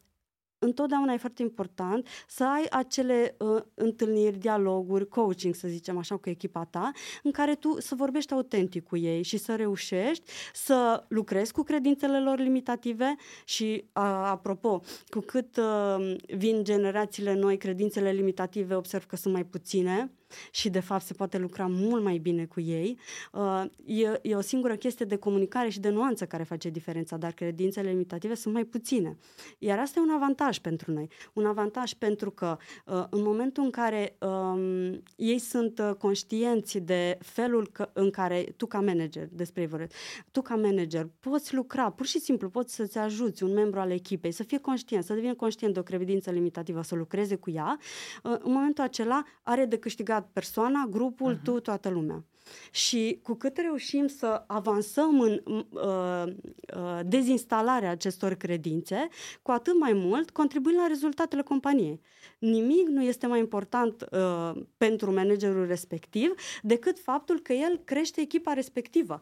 [0.58, 6.28] întotdeauna e foarte important să ai acele uh, întâlniri, dialoguri, coaching, să zicem așa, cu
[6.28, 6.90] echipa ta,
[7.22, 12.20] în care tu să vorbești autentic cu ei și să reușești să lucrezi cu credințele
[12.20, 19.16] lor limitative și, uh, apropo, cu cât uh, vin generațiile noi, credințele limitative observ că
[19.16, 20.10] sunt mai puține,
[20.50, 22.98] și de fapt se poate lucra mult mai bine cu ei.
[23.32, 27.32] Uh, e, e o singură chestie de comunicare și de nuanță care face diferența, dar
[27.32, 29.16] credințele limitative sunt mai puține.
[29.58, 31.08] Iar asta e un avantaj pentru noi.
[31.32, 37.18] Un avantaj pentru că uh, în momentul în care um, ei sunt uh, conștienți de
[37.20, 39.94] felul că, în care tu ca manager, despre ei vorbesc,
[40.30, 44.32] tu ca manager poți lucra, pur și simplu poți să-ți ajuți un membru al echipei
[44.32, 47.78] să fie conștient, să devină conștient de o credință limitativă, să lucreze cu ea,
[48.22, 51.42] în momentul acela are de câștigat implicat persoana, grupul, uh-huh.
[51.42, 52.24] tu, toată lumea.
[52.70, 56.33] Și cu cât reușim să avansăm în uh,
[56.76, 59.09] uh, dezinstalarea acestor credințe,
[59.42, 62.00] cu atât mai mult contribuim la rezultatele companiei.
[62.38, 68.52] Nimic nu este mai important uh, pentru managerul respectiv decât faptul că el crește echipa
[68.52, 69.20] respectivă.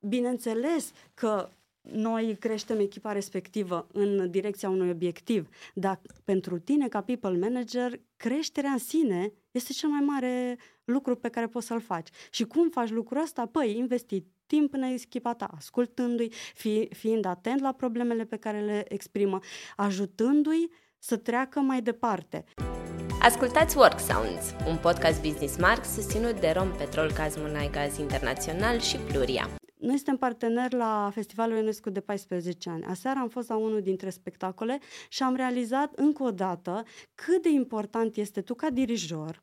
[0.00, 1.48] Bineînțeles că
[1.82, 8.70] noi creștem echipa respectivă în direcția unui obiectiv, dar pentru tine, ca people manager, creșterea
[8.70, 12.08] în sine este cel mai mare lucru pe care poți să-l faci.
[12.30, 13.46] Și cum faci lucrul ăsta?
[13.46, 18.84] Păi, investi timp în echipa ta, ascultându-i, fi, fiind atent la problemele pe care le
[18.88, 19.38] exprimă,
[19.76, 22.44] ajutându-i să treacă mai departe.
[23.20, 28.96] Ascultați Work Sounds, un podcast Business Mark susținut de Rom Petrol Cazmunai Gaz Internațional și
[28.96, 29.61] Pluria.
[29.82, 32.84] Noi suntem parteneri la Festivalul UNESCO de 14 ani.
[32.84, 36.82] Aseară am fost la unul dintre spectacole și am realizat încă o dată
[37.14, 39.42] cât de important este tu ca dirijor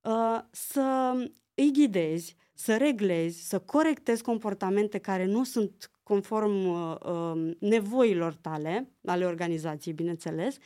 [0.00, 1.12] uh, să
[1.54, 8.90] îi ghidezi, să reglezi, să corectezi comportamente care nu sunt conform uh, uh, nevoilor tale,
[9.04, 10.56] ale organizației, bineînțeles,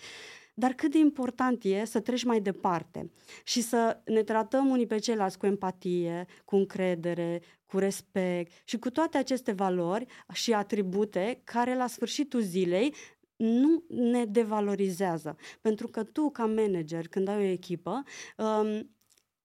[0.55, 3.11] dar cât de important e să treci mai departe
[3.45, 8.91] și să ne tratăm unii pe ceilalți cu empatie, cu încredere, cu respect și cu
[8.91, 12.95] toate aceste valori și atribute care la sfârșitul zilei
[13.37, 15.37] nu ne devalorizează.
[15.61, 18.03] Pentru că tu, ca manager, când ai o echipă,
[18.37, 18.91] um,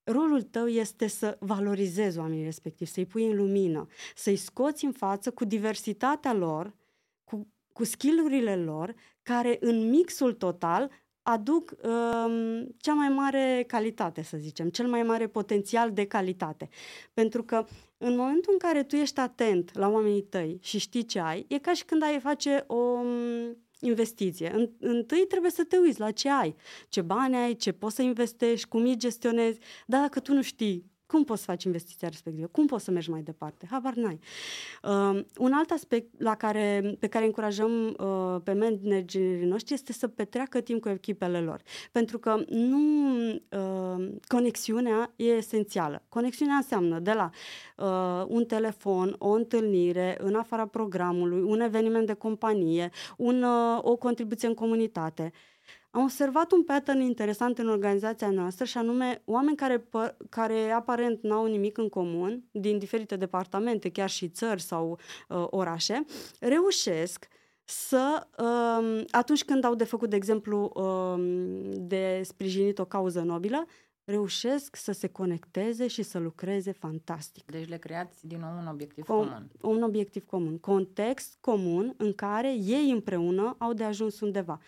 [0.03, 5.31] rolul tău este să valorizezi oamenii respectivi, să-i pui în lumină, să-i scoți în față
[5.31, 6.75] cu diversitatea lor,
[7.23, 14.37] cu, cu skillurile lor, care în mixul total aduc um, cea mai mare calitate, să
[14.37, 16.69] zicem, cel mai mare potențial de calitate.
[17.13, 17.65] Pentru că
[17.97, 21.59] în momentul în care tu ești atent la oamenii tăi și știi ce ai, e
[21.59, 24.69] ca și când ai face o um, investiție.
[24.79, 26.55] Întâi trebuie să te uiți la ce ai,
[26.89, 30.93] ce bani ai, ce poți să investești, cum îi gestionezi, dar dacă tu nu știi
[31.07, 32.47] cum poți să faci investiția respectivă?
[32.47, 33.67] Cum poți să mergi mai departe?
[33.71, 34.19] Habar n-ai.
[34.83, 40.07] Uh, un alt aspect la care, pe care încurajăm uh, pe managerii noștri este să
[40.07, 41.61] petreacă timp cu echipele lor.
[41.91, 42.79] Pentru că nu
[43.29, 46.03] uh, conexiunea e esențială.
[46.09, 47.29] Conexiunea înseamnă de la
[47.77, 53.95] uh, un telefon, o întâlnire în afara programului, un eveniment de companie, un, uh, o
[53.95, 55.31] contribuție în comunitate.
[55.33, 55.54] Uh,
[55.95, 61.23] am observat un pattern interesant în organizația noastră și anume oameni care, pă, care aparent
[61.23, 66.05] n-au nimic în comun, din diferite departamente, chiar și țări sau uh, orașe,
[66.39, 67.27] reușesc
[67.63, 71.23] să, uh, atunci când au de făcut, de exemplu, uh,
[71.77, 73.65] de sprijinit o cauză nobilă,
[74.05, 77.51] reușesc să se conecteze și să lucreze fantastic.
[77.51, 79.51] Deci le creați din nou un obiectiv Com- comun.
[79.61, 84.59] Un obiectiv comun, context comun în care ei împreună au de ajuns undeva.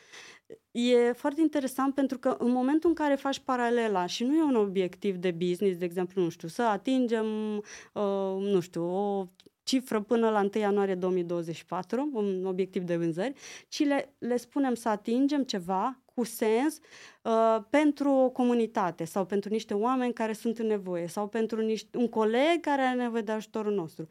[0.71, 4.55] E foarte interesant pentru că în momentul în care faci paralela și nu e un
[4.55, 7.57] obiectiv de business, de exemplu, nu știu, să atingem,
[7.93, 9.27] uh, nu știu, o
[9.63, 13.33] cifră până la 1 ianuarie 2024, un obiectiv de vânzări,
[13.67, 16.79] ci le, le spunem să atingem ceva cu sens
[17.23, 21.97] uh, pentru o comunitate sau pentru niște oameni care sunt în nevoie sau pentru niște,
[21.97, 24.07] un coleg care are nevoie de ajutorul nostru.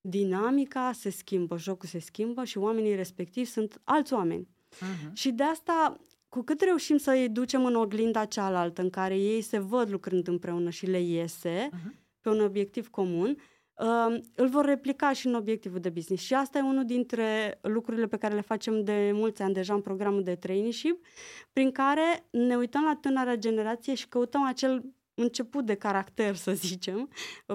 [0.00, 4.48] Dinamica se schimbă, jocul se schimbă și oamenii respectivi sunt alți oameni.
[4.74, 5.12] Uh-huh.
[5.12, 5.96] Și de asta,
[6.28, 10.28] cu cât reușim să îi ducem în oglinda cealaltă, în care ei se văd lucrând
[10.28, 11.94] împreună și le iese uh-huh.
[12.20, 13.36] pe un obiectiv comun,
[13.74, 16.24] uh, îl vor replica și în obiectivul de business.
[16.24, 19.80] Și asta e unul dintre lucrurile pe care le facem de mulți ani deja în
[19.80, 21.04] programul de traineeship,
[21.52, 24.84] prin care ne uităm la tânăra generație și căutăm acel
[25.14, 27.10] început de caracter, să zicem,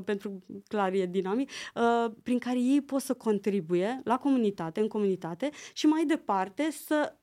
[0.05, 5.49] pentru clar e dinamic, uh, prin care ei pot să contribuie la comunitate, în comunitate
[5.73, 7.17] și mai departe să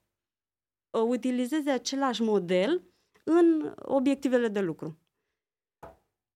[0.90, 2.83] uh, utilizeze același model
[3.25, 4.99] în obiectivele de lucru.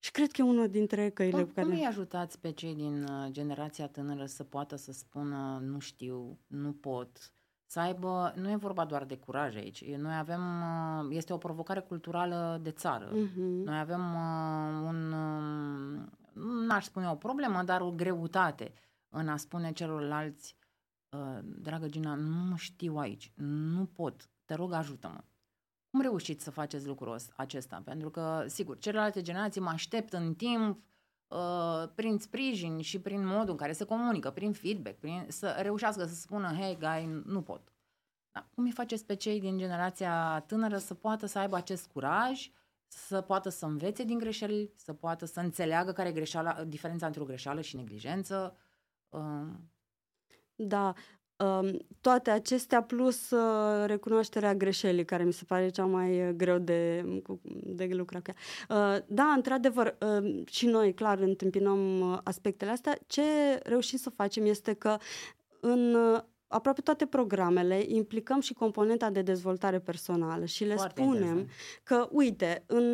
[0.02, 1.66] Și cred că e unul dintre căile cu care...
[1.66, 6.38] Cum îi ajutați pe cei din uh, generația tânără să poată să spună nu știu,
[6.46, 7.32] nu pot,
[7.70, 11.80] să aibă, nu e vorba doar de curaj aici, noi avem, uh, este o provocare
[11.80, 13.09] culturală de țară.
[13.09, 13.64] Uh-huh.
[13.64, 16.06] Noi avem uh, un, uh,
[16.66, 18.72] n-aș spune o problemă, dar o greutate
[19.09, 20.56] în a spune celorlalți,
[21.42, 25.24] dragă Gina, nu știu aici, nu pot, te rog ajută-mă.
[25.90, 27.83] Cum reușiți să faceți lucrul acesta?
[27.85, 30.83] Pentru că, sigur, celelalte generații mă aștept în timp,
[31.30, 36.04] Uh, prin sprijin și prin modul în care se comunică, prin feedback, prin, să reușească
[36.04, 37.72] să spună, hei, guy, nu pot.
[38.32, 42.50] Da, cum îi faceți pe cei din generația tânără să poată să aibă acest curaj,
[42.86, 47.22] să poată să învețe din greșeli, să poată să înțeleagă care e greșeala, diferența între
[47.22, 48.56] o greșeală și neglijență?
[49.08, 49.20] Uh...
[50.54, 50.94] Da, Um,
[52.00, 57.05] toate acestea plus uh, recunoașterea greșelii, care mi se pare cea mai uh, greu de,
[57.64, 58.37] de lucrat cu ea.
[58.76, 62.98] Uh, da, într-adevăr, uh, și noi, clar, întâmpinăm uh, aspectele astea.
[63.07, 63.22] Ce
[63.62, 64.96] reușim să facem este că
[65.61, 71.22] în uh, aproape toate programele implicăm și componenta de dezvoltare personală și le Foarte spunem
[71.22, 71.50] interesant.
[71.83, 72.85] că, uite, în,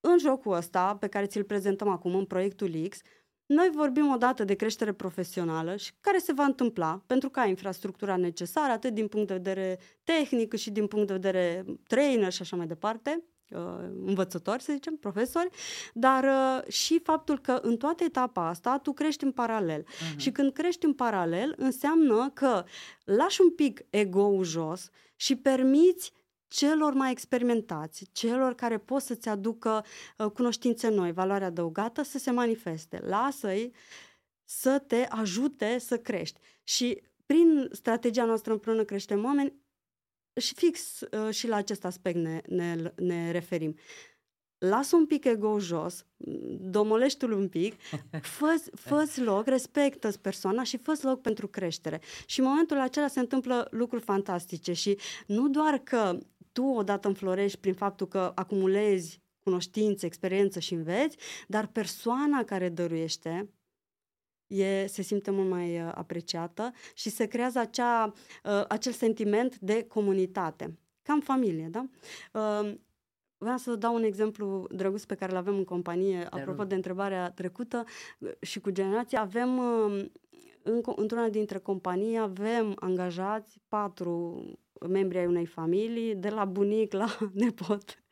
[0.00, 3.00] în jocul ăsta pe care ți-l prezentăm acum, în proiectul X,
[3.46, 8.16] noi vorbim odată de creștere profesională și care se va întâmpla pentru că ai infrastructura
[8.16, 12.42] necesară, atât din punct de vedere tehnic, cât și din punct de vedere trainer și
[12.42, 13.60] așa mai departe, uh,
[14.04, 15.48] învățători, să zicem, profesori,
[15.94, 19.84] dar uh, și faptul că în toată etapa asta tu crești în paralel.
[20.10, 20.18] Mhm.
[20.18, 22.64] Și când crești în paralel, înseamnă că
[23.04, 26.12] lași un pic ego-ul jos și permiți
[26.54, 29.84] celor mai experimentați, celor care pot să-ți aducă
[30.18, 33.00] uh, cunoștințe noi, valoare adăugată, să se manifeste.
[33.06, 33.72] Lasă-i
[34.44, 36.40] să te ajute să crești.
[36.62, 39.62] Și prin strategia noastră împreună creștem oameni,
[40.40, 43.76] și fix uh, și la acest aspect ne, ne, ne referim.
[44.58, 46.06] Lasă un pic ego jos,
[46.60, 47.74] domolește-l un pic,
[48.36, 52.00] fă fă loc, respectă persoana și fă loc pentru creștere.
[52.26, 56.18] Și în momentul acela se întâmplă lucruri fantastice și nu doar că
[56.54, 61.16] tu odată înflorești prin faptul că acumulezi cunoștințe, experiență și înveți,
[61.48, 63.50] dar persoana care dăruiește
[64.46, 68.12] e, se simte mult mai uh, apreciată și se creează acea,
[68.44, 70.78] uh, acel sentiment de comunitate.
[71.02, 71.86] Cam familie, da?
[72.32, 72.74] Uh,
[73.38, 76.68] Vreau să dau un exemplu drăguț pe care îl avem în companie, Te apropo rog.
[76.68, 77.84] de întrebarea trecută
[78.18, 79.20] uh, și cu generația.
[79.20, 80.04] Avem, uh,
[80.62, 84.44] în, co- într-una dintre companii, avem angajați patru
[84.80, 87.08] membri ai unei familii, de la bunic la
[87.40, 88.03] nepot.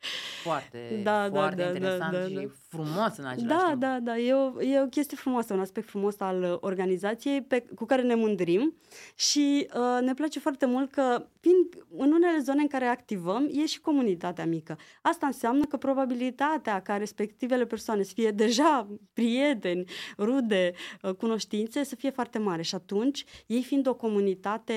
[0.43, 2.41] Foarte, Da, da, foarte da, da, interesant da, și da.
[2.67, 3.79] frumos în același Da, timp.
[3.79, 7.65] da, da, e o, e o chestie frumoasă, un aspect frumos al uh, organizației pe,
[7.75, 8.73] cu care ne mândrim
[9.15, 11.65] și uh, ne place foarte mult că, fiind
[11.97, 14.77] în unele zone în care activăm, e și comunitatea mică.
[15.01, 19.83] Asta înseamnă că probabilitatea ca respectivele persoane să fie deja prieteni,
[20.17, 24.73] rude, uh, cunoștințe, să fie foarte mare și atunci, ei fiind o comunitate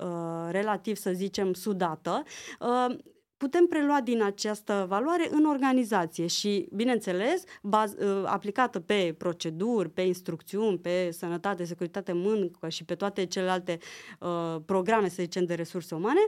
[0.00, 2.22] uh, relativ, să zicem, sudată,
[2.60, 2.96] uh,
[3.40, 10.00] putem prelua din această valoare în organizație și, bineînțeles, baz, uh, aplicată pe proceduri, pe
[10.02, 13.78] instrucțiuni, pe sănătate, securitate, muncă și pe toate celelalte
[14.20, 16.20] uh, programe, să zicem, de resurse umane,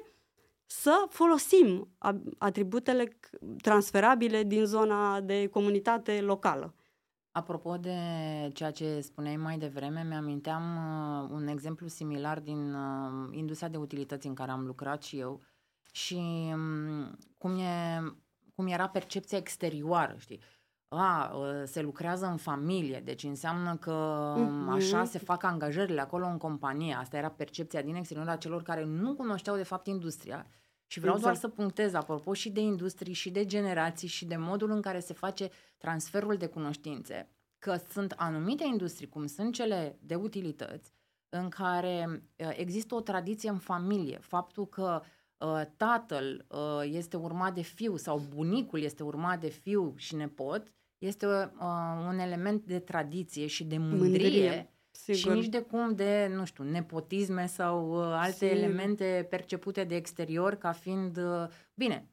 [0.66, 6.74] să folosim a- atributele c- transferabile din zona de comunitate locală.
[7.30, 7.96] Apropo de
[8.52, 14.26] ceea ce spuneai mai devreme, mi-aminteam uh, un exemplu similar din uh, industria de utilități
[14.26, 15.40] în care am lucrat și eu
[15.90, 16.14] și
[16.54, 18.00] um, cum, e,
[18.54, 20.40] cum era percepția exterioară, știi?
[20.88, 23.92] A, uh, se lucrează în familie, deci înseamnă că
[24.36, 24.68] um, Mhm.
[24.68, 26.94] așa se fac angajările acolo în companie.
[26.94, 30.46] Asta era percepția din exterior a celor care nu cunoșteau de fapt industria.
[30.86, 31.38] Și vreau Exact.
[31.40, 35.00] doar să punctez, apropo și de industrii, și de generații, și de modul în care
[35.00, 40.92] se face transferul de cunoștințe, că sunt anumite industrii, cum sunt cele de utilități,
[41.28, 44.18] în care uh, există o tradiție în familie.
[44.18, 45.08] Faptul că uh,
[45.76, 51.26] tatăl uh, este urmat de fiu sau bunicul este urmat de fiu și nepot, este
[51.26, 54.70] uh, un element de tradiție și de mândrie, Mândrie,
[55.04, 55.34] și Sigur.
[55.34, 58.56] nici de cum de, nu știu, nepotisme sau uh, alte Sigur.
[58.56, 62.08] elemente percepute de exterior ca fiind, uh, bine,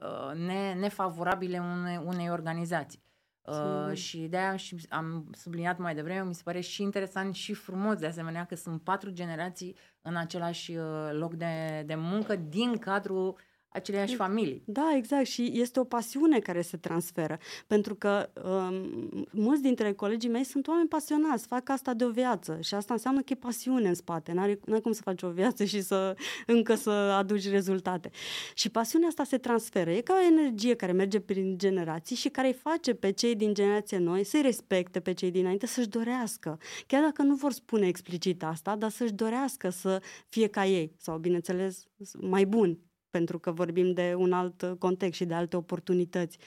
[0.00, 3.03] uh, ne, nefavorabile unei, unei organizații.
[3.44, 3.94] Uh, Sigur.
[3.94, 8.06] și de-aia și am subliniat mai devreme, mi se pare și interesant și frumos de
[8.06, 13.38] asemenea că sunt patru generații în același uh, loc de, de muncă din cadrul
[13.74, 14.62] aceleiași familii.
[14.64, 15.26] Da, exact.
[15.26, 17.38] Și este o pasiune care se transferă.
[17.66, 22.58] Pentru că um, mulți dintre colegii mei sunt oameni pasionați, fac asta de o viață.
[22.62, 24.32] Și asta înseamnă că e pasiune în spate.
[24.32, 28.10] N-are, n-ai cum să faci o viață și să încă să aduci rezultate.
[28.54, 29.90] Și pasiunea asta se transferă.
[29.90, 33.54] E ca o energie care merge prin generații și care îi face pe cei din
[33.54, 36.58] generație noi să-i respecte pe cei dinainte, să-și dorească.
[36.86, 40.94] Chiar dacă nu vor spune explicit asta, dar să-și dorească să fie ca ei.
[40.98, 41.84] Sau, bineînțeles,
[42.20, 42.78] mai buni
[43.14, 46.38] pentru că vorbim de un alt context și de alte oportunități.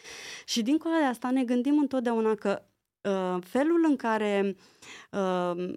[0.46, 2.62] Și dincolo de asta ne gândim întotdeauna că
[3.02, 4.56] uh, felul în care
[5.12, 5.74] uh,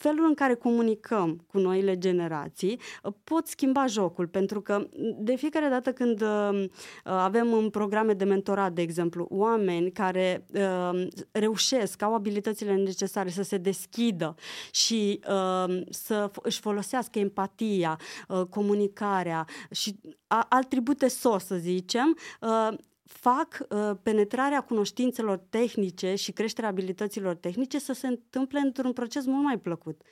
[0.00, 4.86] felul în care comunicăm cu noile generații uh, pot schimba jocul, pentru că
[5.18, 6.64] de fiecare dată când uh,
[7.04, 13.42] avem în programe de mentorat, de exemplu, oameni care uh, reușesc, au abilitățile necesare să
[13.42, 14.34] se deschidă
[14.70, 22.16] și uh, să f- își folosească empatia, uh, comunicarea și a- atribute SOS, să zicem,
[22.40, 22.68] uh,
[23.12, 29.44] fac uh, penetrarea cunoștințelor tehnice și creșterea abilităților tehnice să se întâmple într-un proces mult
[29.44, 30.02] mai plăcut.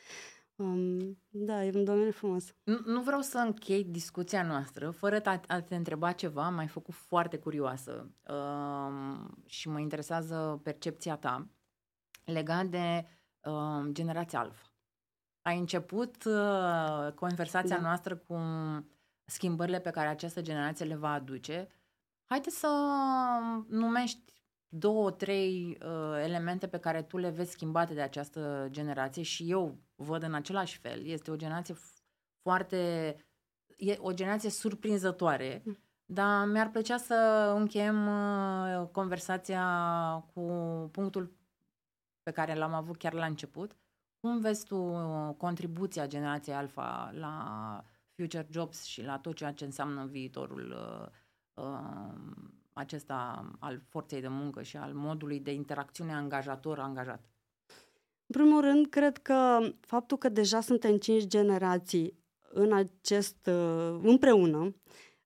[0.57, 2.55] Um, da, e un domeniu frumos.
[2.63, 6.95] Nu, nu vreau să închei discuția noastră fără a, a te întreba ceva, m-ai făcut
[6.95, 11.49] foarte curioasă uh, și mă interesează percepția ta
[12.25, 13.07] legat de
[13.43, 14.73] uh, generația alfa.
[15.43, 17.83] Ai început uh, conversația da.
[17.83, 18.37] noastră cu
[19.25, 21.69] schimbările pe care această generație le va aduce.
[22.29, 22.69] Haideți să
[23.69, 24.33] numești
[24.69, 29.79] două, trei uh, elemente pe care tu le vezi schimbate de această generație și eu
[29.95, 31.07] văd în același fel.
[31.07, 31.75] Este o generație
[32.43, 32.77] foarte...
[33.77, 35.79] e o generație surprinzătoare, mm.
[36.05, 39.65] dar mi-ar plăcea să încheiem uh, conversația
[40.35, 40.43] cu
[40.93, 41.37] punctul
[42.23, 43.77] pe care l-am avut chiar la început.
[44.21, 49.65] Cum vezi tu uh, contribuția generației Alpha la Future Jobs și la tot ceea ce
[49.65, 51.09] înseamnă viitorul uh, uh,
[52.73, 57.29] acesta al forței de muncă și al modului de interacțiune angajator-angajat?
[58.27, 62.19] În primul rând, cred că faptul că deja suntem cinci generații
[62.53, 64.75] în acest, uh, împreună,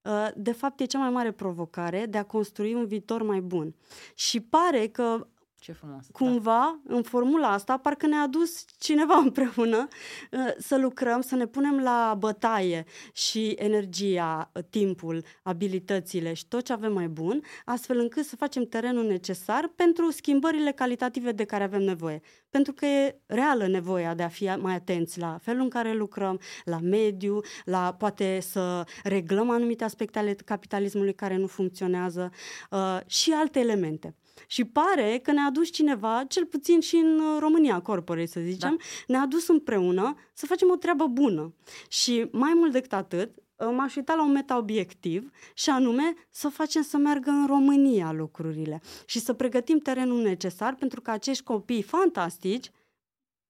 [0.02, 3.74] uh, de fapt e cea mai mare provocare de a construi un viitor mai bun.
[4.14, 5.26] Și pare că
[5.62, 6.06] ce frumos.
[6.12, 6.94] Cumva, da.
[6.94, 9.88] în formula asta, parcă ne-a dus cineva împreună
[10.30, 16.64] uh, să lucrăm, să ne punem la bătaie și energia, uh, timpul, abilitățile și tot
[16.64, 21.64] ce avem mai bun, astfel încât să facem terenul necesar pentru schimbările calitative de care
[21.64, 22.20] avem nevoie.
[22.50, 26.40] Pentru că e reală nevoia de a fi mai atenți la felul în care lucrăm,
[26.64, 32.30] la mediu, la poate să reglăm anumite aspecte ale capitalismului care nu funcționează
[32.70, 34.16] uh, și alte elemente.
[34.46, 38.70] Și pare că ne-a adus cineva, cel puțin și în uh, România, corporate să zicem,
[38.78, 38.84] da.
[39.06, 41.54] ne-a adus împreună să facem o treabă bună.
[41.88, 46.82] Și mai mult decât atât, uh, m-aș uita la un meta-obiectiv și anume să facem
[46.82, 52.70] să meargă în România lucrurile și să pregătim terenul necesar pentru că acești copii fantastici,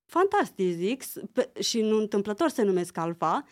[0.06, 1.02] fantastici zic,
[1.60, 3.44] și nu întâmplător se numesc alfa,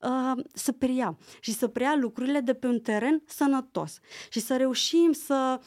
[0.00, 3.98] uh, să preia și să preia lucrurile de pe un teren sănătos
[4.30, 5.60] și să reușim să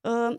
[0.00, 0.38] uh,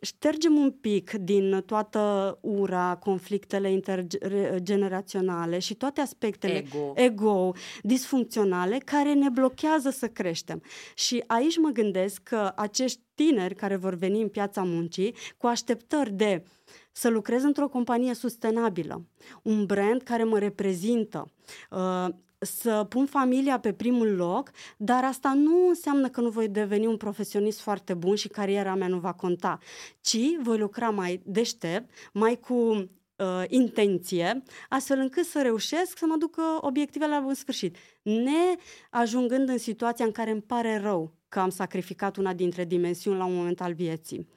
[0.00, 6.92] ștergem un pic din toată ura, conflictele intergeneraționale și toate aspectele ego.
[6.94, 10.62] ego disfuncționale care ne blochează să creștem.
[10.94, 16.12] Și aici mă gândesc că acești tineri care vor veni în piața muncii cu așteptări
[16.12, 16.44] de
[16.92, 19.04] să lucrez într-o companie sustenabilă,
[19.42, 21.32] un brand care mă reprezintă,
[21.70, 22.08] uh,
[22.40, 26.96] să pun familia pe primul loc, dar asta nu înseamnă că nu voi deveni un
[26.96, 29.58] profesionist foarte bun și cariera mea nu va conta,
[30.00, 36.16] ci voi lucra mai deștept, mai cu uh, intenție, astfel încât să reușesc să mă
[36.16, 37.76] duc obiectivele la bun sfârșit.
[38.02, 38.56] Ne
[38.90, 43.24] ajungând în situația în care îmi pare rău că am sacrificat una dintre dimensiuni la
[43.24, 44.28] un moment al vieții.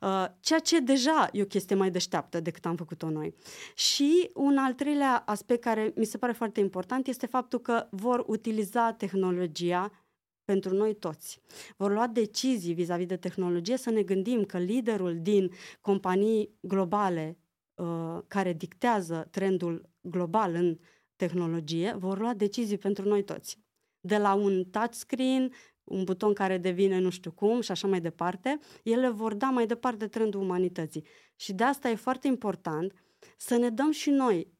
[0.00, 3.34] Uh, ceea ce deja e o chestie mai deșteaptă decât am făcut-o noi.
[3.74, 8.24] Și un al treilea aspect care mi se pare foarte important este faptul că vor
[8.26, 9.92] utiliza tehnologia
[10.44, 11.40] pentru noi toți.
[11.76, 17.38] Vor lua decizii vis-a-vis de tehnologie, să ne gândim că liderul din companii globale
[17.74, 20.78] uh, care dictează trendul global în
[21.16, 23.58] tehnologie vor lua decizii pentru noi toți.
[24.00, 25.52] De la un touchscreen
[25.88, 29.66] un buton care devine nu știu cum și așa mai departe, ele vor da mai
[29.66, 31.04] departe trendul umanității.
[31.36, 32.92] Și de asta e foarte important
[33.36, 34.56] să ne dăm și noi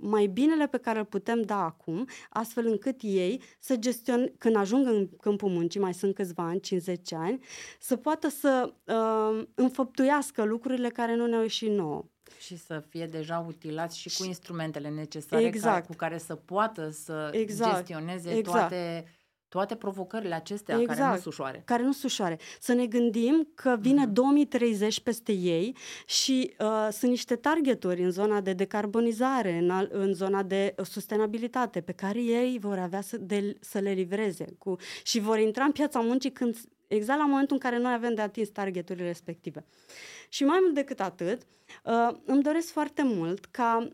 [0.00, 4.86] mai binele pe care îl putem da acum, astfel încât ei să gestioneze, când ajung
[4.86, 7.44] în câmpul muncii, mai sunt câțiva ani, 50 ani,
[7.80, 12.04] să poată să uh, înfăptuiască lucrurile care nu ne-au ieșit nouă.
[12.38, 15.80] Și să fie deja utilați și cu instrumentele necesare exact.
[15.80, 17.76] ca, cu care să poată să exact.
[17.76, 18.58] gestioneze exact.
[18.58, 19.04] toate
[19.54, 21.62] toate provocările acestea exact, care nu sunt ușoare.
[21.64, 22.38] Care nu sunt ușoare.
[22.60, 24.04] Să ne gândim că vine uh-huh.
[24.04, 24.12] Mhm.
[24.12, 25.76] 2030 peste ei
[26.06, 31.80] și uh, sunt niște targeturi în zona de decarbonizare, în, al, în zona de sustenabilitate,
[31.80, 35.72] pe care ei vor avea să, de, să le livreze cu, și vor intra în
[35.72, 39.64] piața muncii când, exact la momentul în care noi avem de atins targeturile respective.
[40.28, 41.42] Și mai mult decât atât,
[41.84, 43.88] uh, îmi doresc foarte mult ca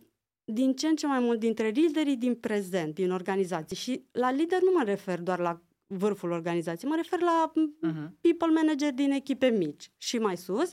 [0.51, 4.63] din ce în ce mai mult dintre liderii din prezent, din organizații, și la lider
[4.63, 8.11] nu mă refer doar la vârful organizației, mă refer la uh-huh.
[8.21, 9.91] people manager din echipe mici.
[9.97, 10.73] Și mai sus,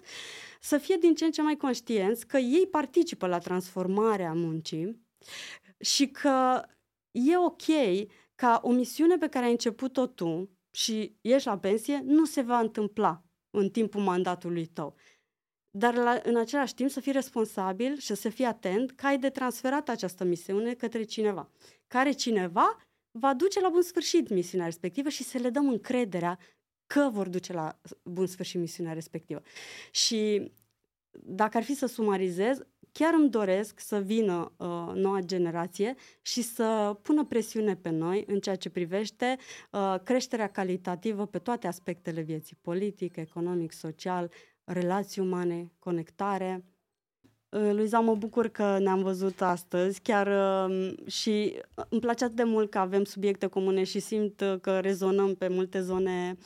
[0.60, 5.06] să fie din ce în ce mai conștienți că ei participă la transformarea muncii
[5.80, 6.62] și că
[7.12, 7.64] e ok
[8.36, 12.60] ca o misiune pe care ai început-o tu și ești la pensie nu se va
[12.60, 14.96] întâmpla în timpul mandatului tău
[15.78, 19.30] dar la, în același timp să fii responsabil și să fii atent că ai de
[19.30, 21.50] transferat această misiune către cineva,
[21.88, 22.78] care cineva
[23.12, 26.40] va duce la bun sfârșit misiunea respectivă și să le dăm încrederea
[26.86, 29.42] că vor duce la bun sfârșit misiunea respectivă.
[29.92, 30.52] Și
[31.12, 32.60] dacă ar fi să sumarizez,
[32.92, 38.40] chiar îmi doresc să vină uh, noua generație și să pună presiune pe noi în
[38.40, 39.38] ceea ce privește
[39.72, 44.32] uh, creșterea calitativă pe toate aspectele vieții, politic, economic, social,
[44.68, 46.63] relații umane, conectare.
[47.49, 50.28] Uh, Luiza, mă bucur că ne-am văzut astăzi, chiar
[50.68, 51.53] uh, și
[51.89, 55.47] îmi place atât de mult că avem subiecte comune și simt uh, că rezonăm pe
[55.47, 56.38] multe zone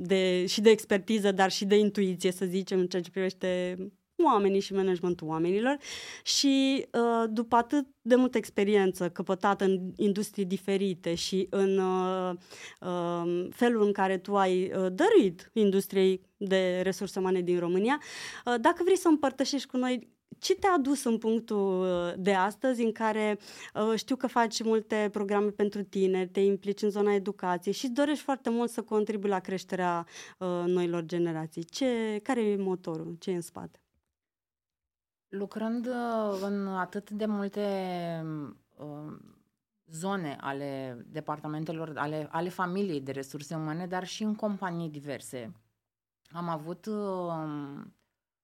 [0.00, 3.76] de, și de expertiză, dar și de intuiție, să zicem, în ceea ce privește
[4.24, 5.76] oamenii și managementul oamenilor
[6.22, 12.32] și uh, după atât de multă experiență căpătată în industrii diferite și în uh,
[12.80, 18.00] uh, felul în care tu ai uh, dăruit industriei de resurse umane din România,
[18.44, 22.82] uh, dacă vrei să împărtășești cu noi ce te-a adus în punctul uh, de astăzi
[22.82, 23.38] în care
[23.74, 28.24] uh, știu că faci multe programe pentru tine, te implici în zona educației și dorești
[28.24, 30.06] foarte mult să contribui la creșterea
[30.38, 31.64] uh, noilor generații?
[31.64, 33.16] Ce, care e motorul?
[33.18, 33.80] Ce e în spate?
[35.28, 37.66] Lucrând uh, în atât de multe
[38.76, 39.16] uh,
[39.86, 45.52] zone ale departamentelor, ale, ale familiei de resurse umane, dar și în companii diverse,
[46.30, 47.84] am avut uh,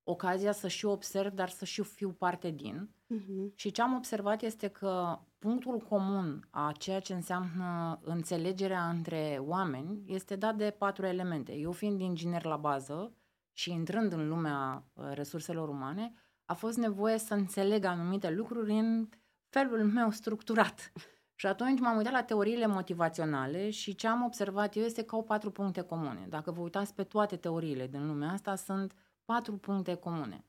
[0.03, 2.91] ocazia să și observ, dar să și fiu parte din.
[3.15, 3.55] Uh-huh.
[3.55, 10.03] Și ce am observat este că punctul comun a ceea ce înseamnă înțelegerea între oameni
[10.07, 11.53] este dat de patru elemente.
[11.53, 13.13] Eu fiind inginer la bază
[13.53, 16.15] și intrând în lumea uh, resurselor umane,
[16.45, 19.09] a fost nevoie să înțeleg anumite lucruri în
[19.49, 20.93] felul meu structurat.
[21.37, 25.23] Și atunci m-am uitat la teoriile motivaționale și ce am observat eu este că au
[25.23, 26.27] patru puncte comune.
[26.29, 30.45] Dacă vă uitați pe toate teoriile din lumea asta, sunt patru puncte comune.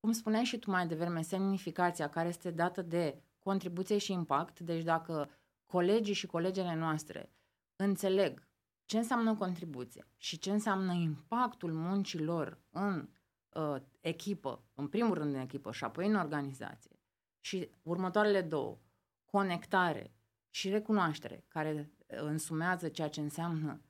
[0.00, 4.82] Cum spuneai și tu mai devreme, semnificația care este dată de contribuție și impact, deci
[4.82, 5.30] dacă
[5.66, 7.32] colegii și colegele noastre
[7.76, 8.48] înțeleg
[8.84, 13.08] ce înseamnă contribuție și ce înseamnă impactul muncilor în
[13.54, 17.00] uh, echipă, în primul rând în echipă și apoi în organizație,
[17.40, 18.78] și următoarele două,
[19.24, 20.14] conectare
[20.50, 23.82] și recunoaștere, care însumează ceea ce înseamnă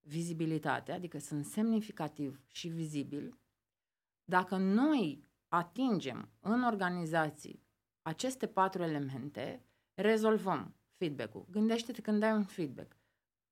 [0.00, 3.40] vizibilitate, adică sunt semnificativ și vizibil,
[4.24, 7.62] dacă noi atingem în organizații
[8.02, 11.46] aceste patru elemente, rezolvăm feedback-ul.
[11.50, 12.96] Gândește-te când dai un feedback.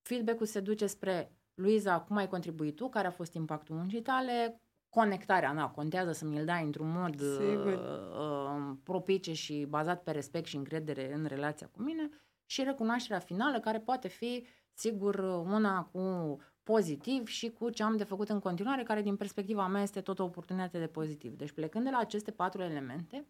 [0.02, 4.60] Feedback-ul se duce spre Luiza, cum ai contribuit tu, care a fost impactul muncii tale,
[4.90, 10.46] conectarea, na, contează să mi-l dai într-un mod uh, uh, propice și bazat pe respect
[10.46, 12.08] și încredere în relația cu mine
[12.46, 18.04] și recunoașterea finală care poate fi, sigur, una cu pozitiv și cu ce am de
[18.04, 21.36] făcut în continuare, care din perspectiva mea este tot o oportunitate de pozitiv.
[21.36, 23.26] Deci plecând de la aceste patru elemente,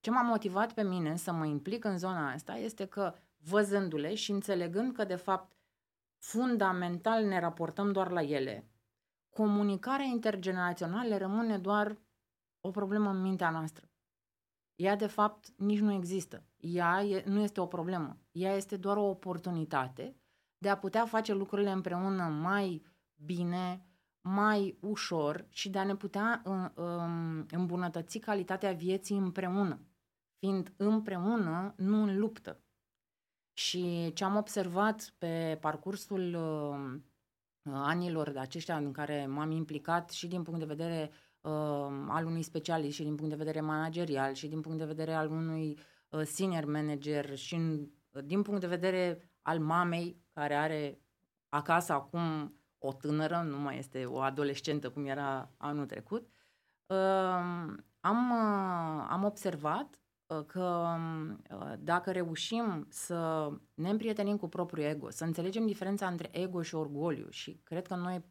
[0.00, 4.30] ce m-a motivat pe mine să mă implic în zona asta este că văzându-le și
[4.30, 5.56] înțelegând că de fapt
[6.18, 8.70] fundamental ne raportăm doar la ele,
[9.36, 11.98] comunicarea intergenerațională rămâne doar
[12.60, 13.90] o problemă în mintea noastră.
[14.74, 16.44] Ea, de fapt, nici nu există.
[16.56, 18.18] Ea e, nu este o problemă.
[18.32, 20.16] Ea este doar o oportunitate
[20.58, 22.82] de a putea face lucrurile împreună mai
[23.24, 23.86] bine,
[24.20, 26.42] mai ușor și de a ne putea
[27.50, 29.80] îmbunătăți calitatea vieții împreună,
[30.38, 32.60] fiind împreună, nu în luptă.
[33.52, 36.36] Și ce am observat pe parcursul
[37.72, 41.10] anilor de aceștia în care m-am implicat și din punct de vedere
[41.40, 41.50] uh,
[42.08, 45.30] al unui specialist și din punct de vedere managerial și din punct de vedere al
[45.30, 45.78] unui
[46.10, 51.00] uh, senior manager și în, uh, din punct de vedere al mamei care are
[51.48, 56.28] acasă acum o tânără, nu mai este o adolescentă cum era anul trecut,
[56.86, 56.96] uh,
[58.00, 60.05] am, uh, am observat Uh,
[60.46, 60.96] că
[61.50, 66.74] uh, dacă reușim să ne împrietenim cu propriul ego, să înțelegem diferența între ego și
[66.74, 68.24] orgoliu și cred că noi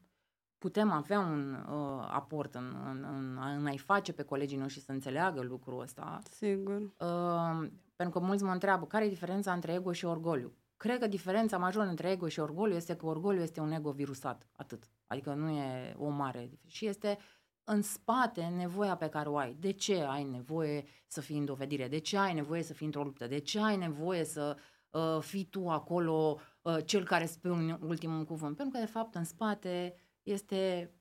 [0.58, 4.92] putem avea un uh, aport în, în, în, în a-i face pe colegii noștri să
[4.92, 6.20] înțeleagă lucrul ăsta.
[6.30, 6.76] Sigur.
[6.76, 10.54] Uh, pentru că mulți mă întreabă care e diferența între ego și orgoliu.
[10.78, 14.48] Cred că diferența majoră între ego și orgoliu este că orgoliu este un ego virusat,
[14.56, 14.84] atât.
[15.08, 17.18] Adică nu e o mare și este
[17.66, 19.56] în spate nevoia pe care o ai.
[19.60, 21.88] De ce ai nevoie să fii în dovedire?
[21.88, 23.28] De ce ai nevoie să fii într-o luptă?
[23.28, 24.58] De ce ai nevoie să
[24.90, 28.56] uh, fii tu acolo uh, cel care spune ultimul cuvânt?
[28.56, 30.94] Pentru că, de fapt, în spate este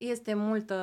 [0.00, 0.76] este multă,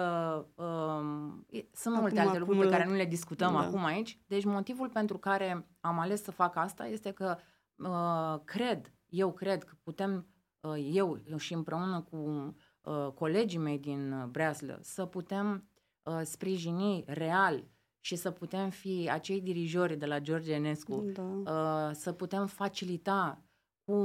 [0.55, 3.59] uh, sunt acum, multe alte lucruri pe care nu le discutăm da.
[3.59, 4.19] acum aici.
[4.27, 7.37] Deci motivul pentru care am ales să fac asta este că
[7.75, 10.27] uh, cred, eu cred că putem,
[10.59, 12.55] uh, eu și împreună cu
[12.87, 15.69] Uh, colegii mei din uh, Breaslă, să putem
[16.03, 17.67] uh, sprijini real
[17.99, 21.21] și să putem fi acei dirijori de la George Enescu, da.
[21.21, 23.41] uh, să putem facilita
[23.83, 23.95] cu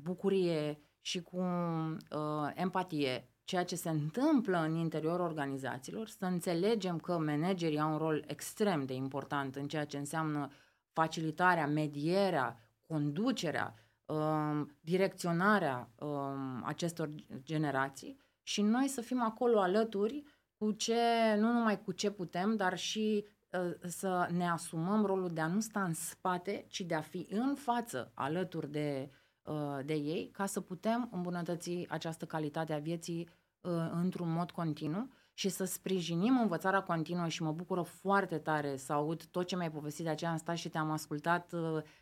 [0.00, 7.18] bucurie și cu uh, empatie ceea ce se întâmplă în interiorul organizațiilor, să înțelegem că
[7.18, 10.50] managerii au un rol extrem de important în ceea ce înseamnă
[10.92, 13.74] facilitarea, medierea, conducerea,
[14.04, 17.10] um, direcționarea um, acestor
[17.42, 20.24] generații și noi să fim acolo alături
[20.62, 20.94] cu ce,
[21.36, 25.60] nu numai cu ce putem, dar și uh, să ne asumăm rolul de a nu
[25.60, 29.10] sta în spate, ci de a fi în față alături de,
[29.42, 33.28] uh, de ei, ca să putem îmbunătăți această calitate a vieții
[33.60, 38.92] uh, într-un mod continuu și să sprijinim învățarea continuă și mă bucură foarte tare să
[38.92, 41.52] aud tot ce mi-ai povestit, de aceea am stat și te-am ascultat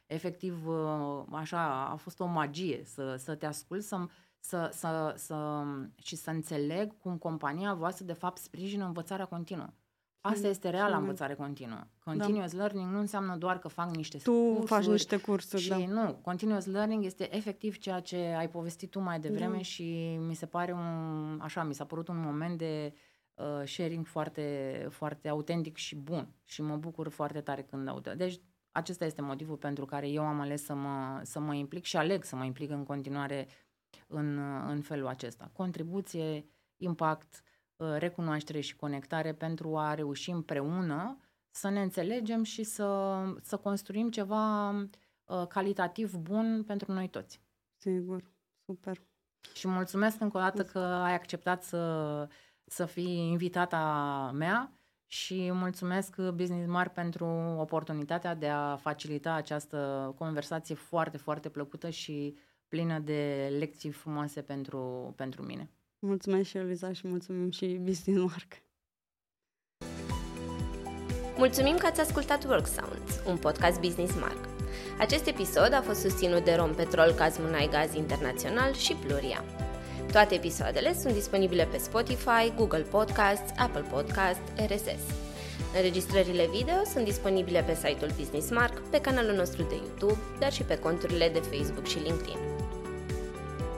[0.06, 0.66] efectiv
[1.32, 4.06] așa, a fost o magie să, să te ascult, să
[4.40, 5.64] să, să, să,
[5.96, 9.68] și să înțeleg cum compania voastră de fapt sprijină învățarea continuă.
[10.22, 11.80] Asta este reala învățare continuă.
[12.04, 12.56] Continuous da.
[12.56, 14.66] learning nu înseamnă doar că fac niște tu cursuri.
[14.66, 15.86] faci niște cursuri, și da.
[15.86, 19.62] nu, continuous learning este efectiv ceea ce ai povestit tu mai devreme da.
[19.62, 22.94] și mi se pare un, așa, mi s-a părut un moment de
[23.34, 28.12] uh, sharing foarte, foarte autentic și bun și mă bucur foarte tare când aud.
[28.16, 28.40] Deci
[28.72, 32.24] acesta este motivul pentru care eu am ales să mă, să mă implic și aleg
[32.24, 33.48] să mă implic în continuare
[34.06, 34.38] în,
[34.68, 35.50] în felul acesta.
[35.52, 37.42] Contribuție, impact,
[37.76, 41.18] uh, recunoaștere și conectare pentru a reuși împreună
[41.50, 47.40] să ne înțelegem și să, să construim ceva uh, calitativ bun pentru noi toți.
[47.76, 48.22] Sigur,
[48.64, 49.02] super.
[49.54, 52.28] Și mulțumesc încă o dată că ai acceptat să,
[52.64, 54.72] să fii invitata mea
[55.06, 57.24] și mulțumesc Business Mar pentru
[57.58, 62.36] oportunitatea de a facilita această conversație foarte, foarte plăcută și
[62.70, 65.70] plină de lecții frumoase pentru, pentru mine.
[65.98, 68.62] Mulțumesc și Eliza și mulțumim și Business Mark.
[71.36, 74.48] Mulțumim că ați ascultat Work Sounds, un podcast Business Mark.
[74.98, 79.44] Acest episod a fost susținut de Rompetrol Cazmunai Gaz Internațional și Pluria.
[80.12, 85.04] Toate episoadele sunt disponibile pe Spotify, Google Podcasts, Apple Podcasts, RSS.
[85.76, 90.62] Înregistrările video sunt disponibile pe site-ul Business Mark, pe canalul nostru de YouTube, dar și
[90.62, 92.49] pe conturile de Facebook și LinkedIn.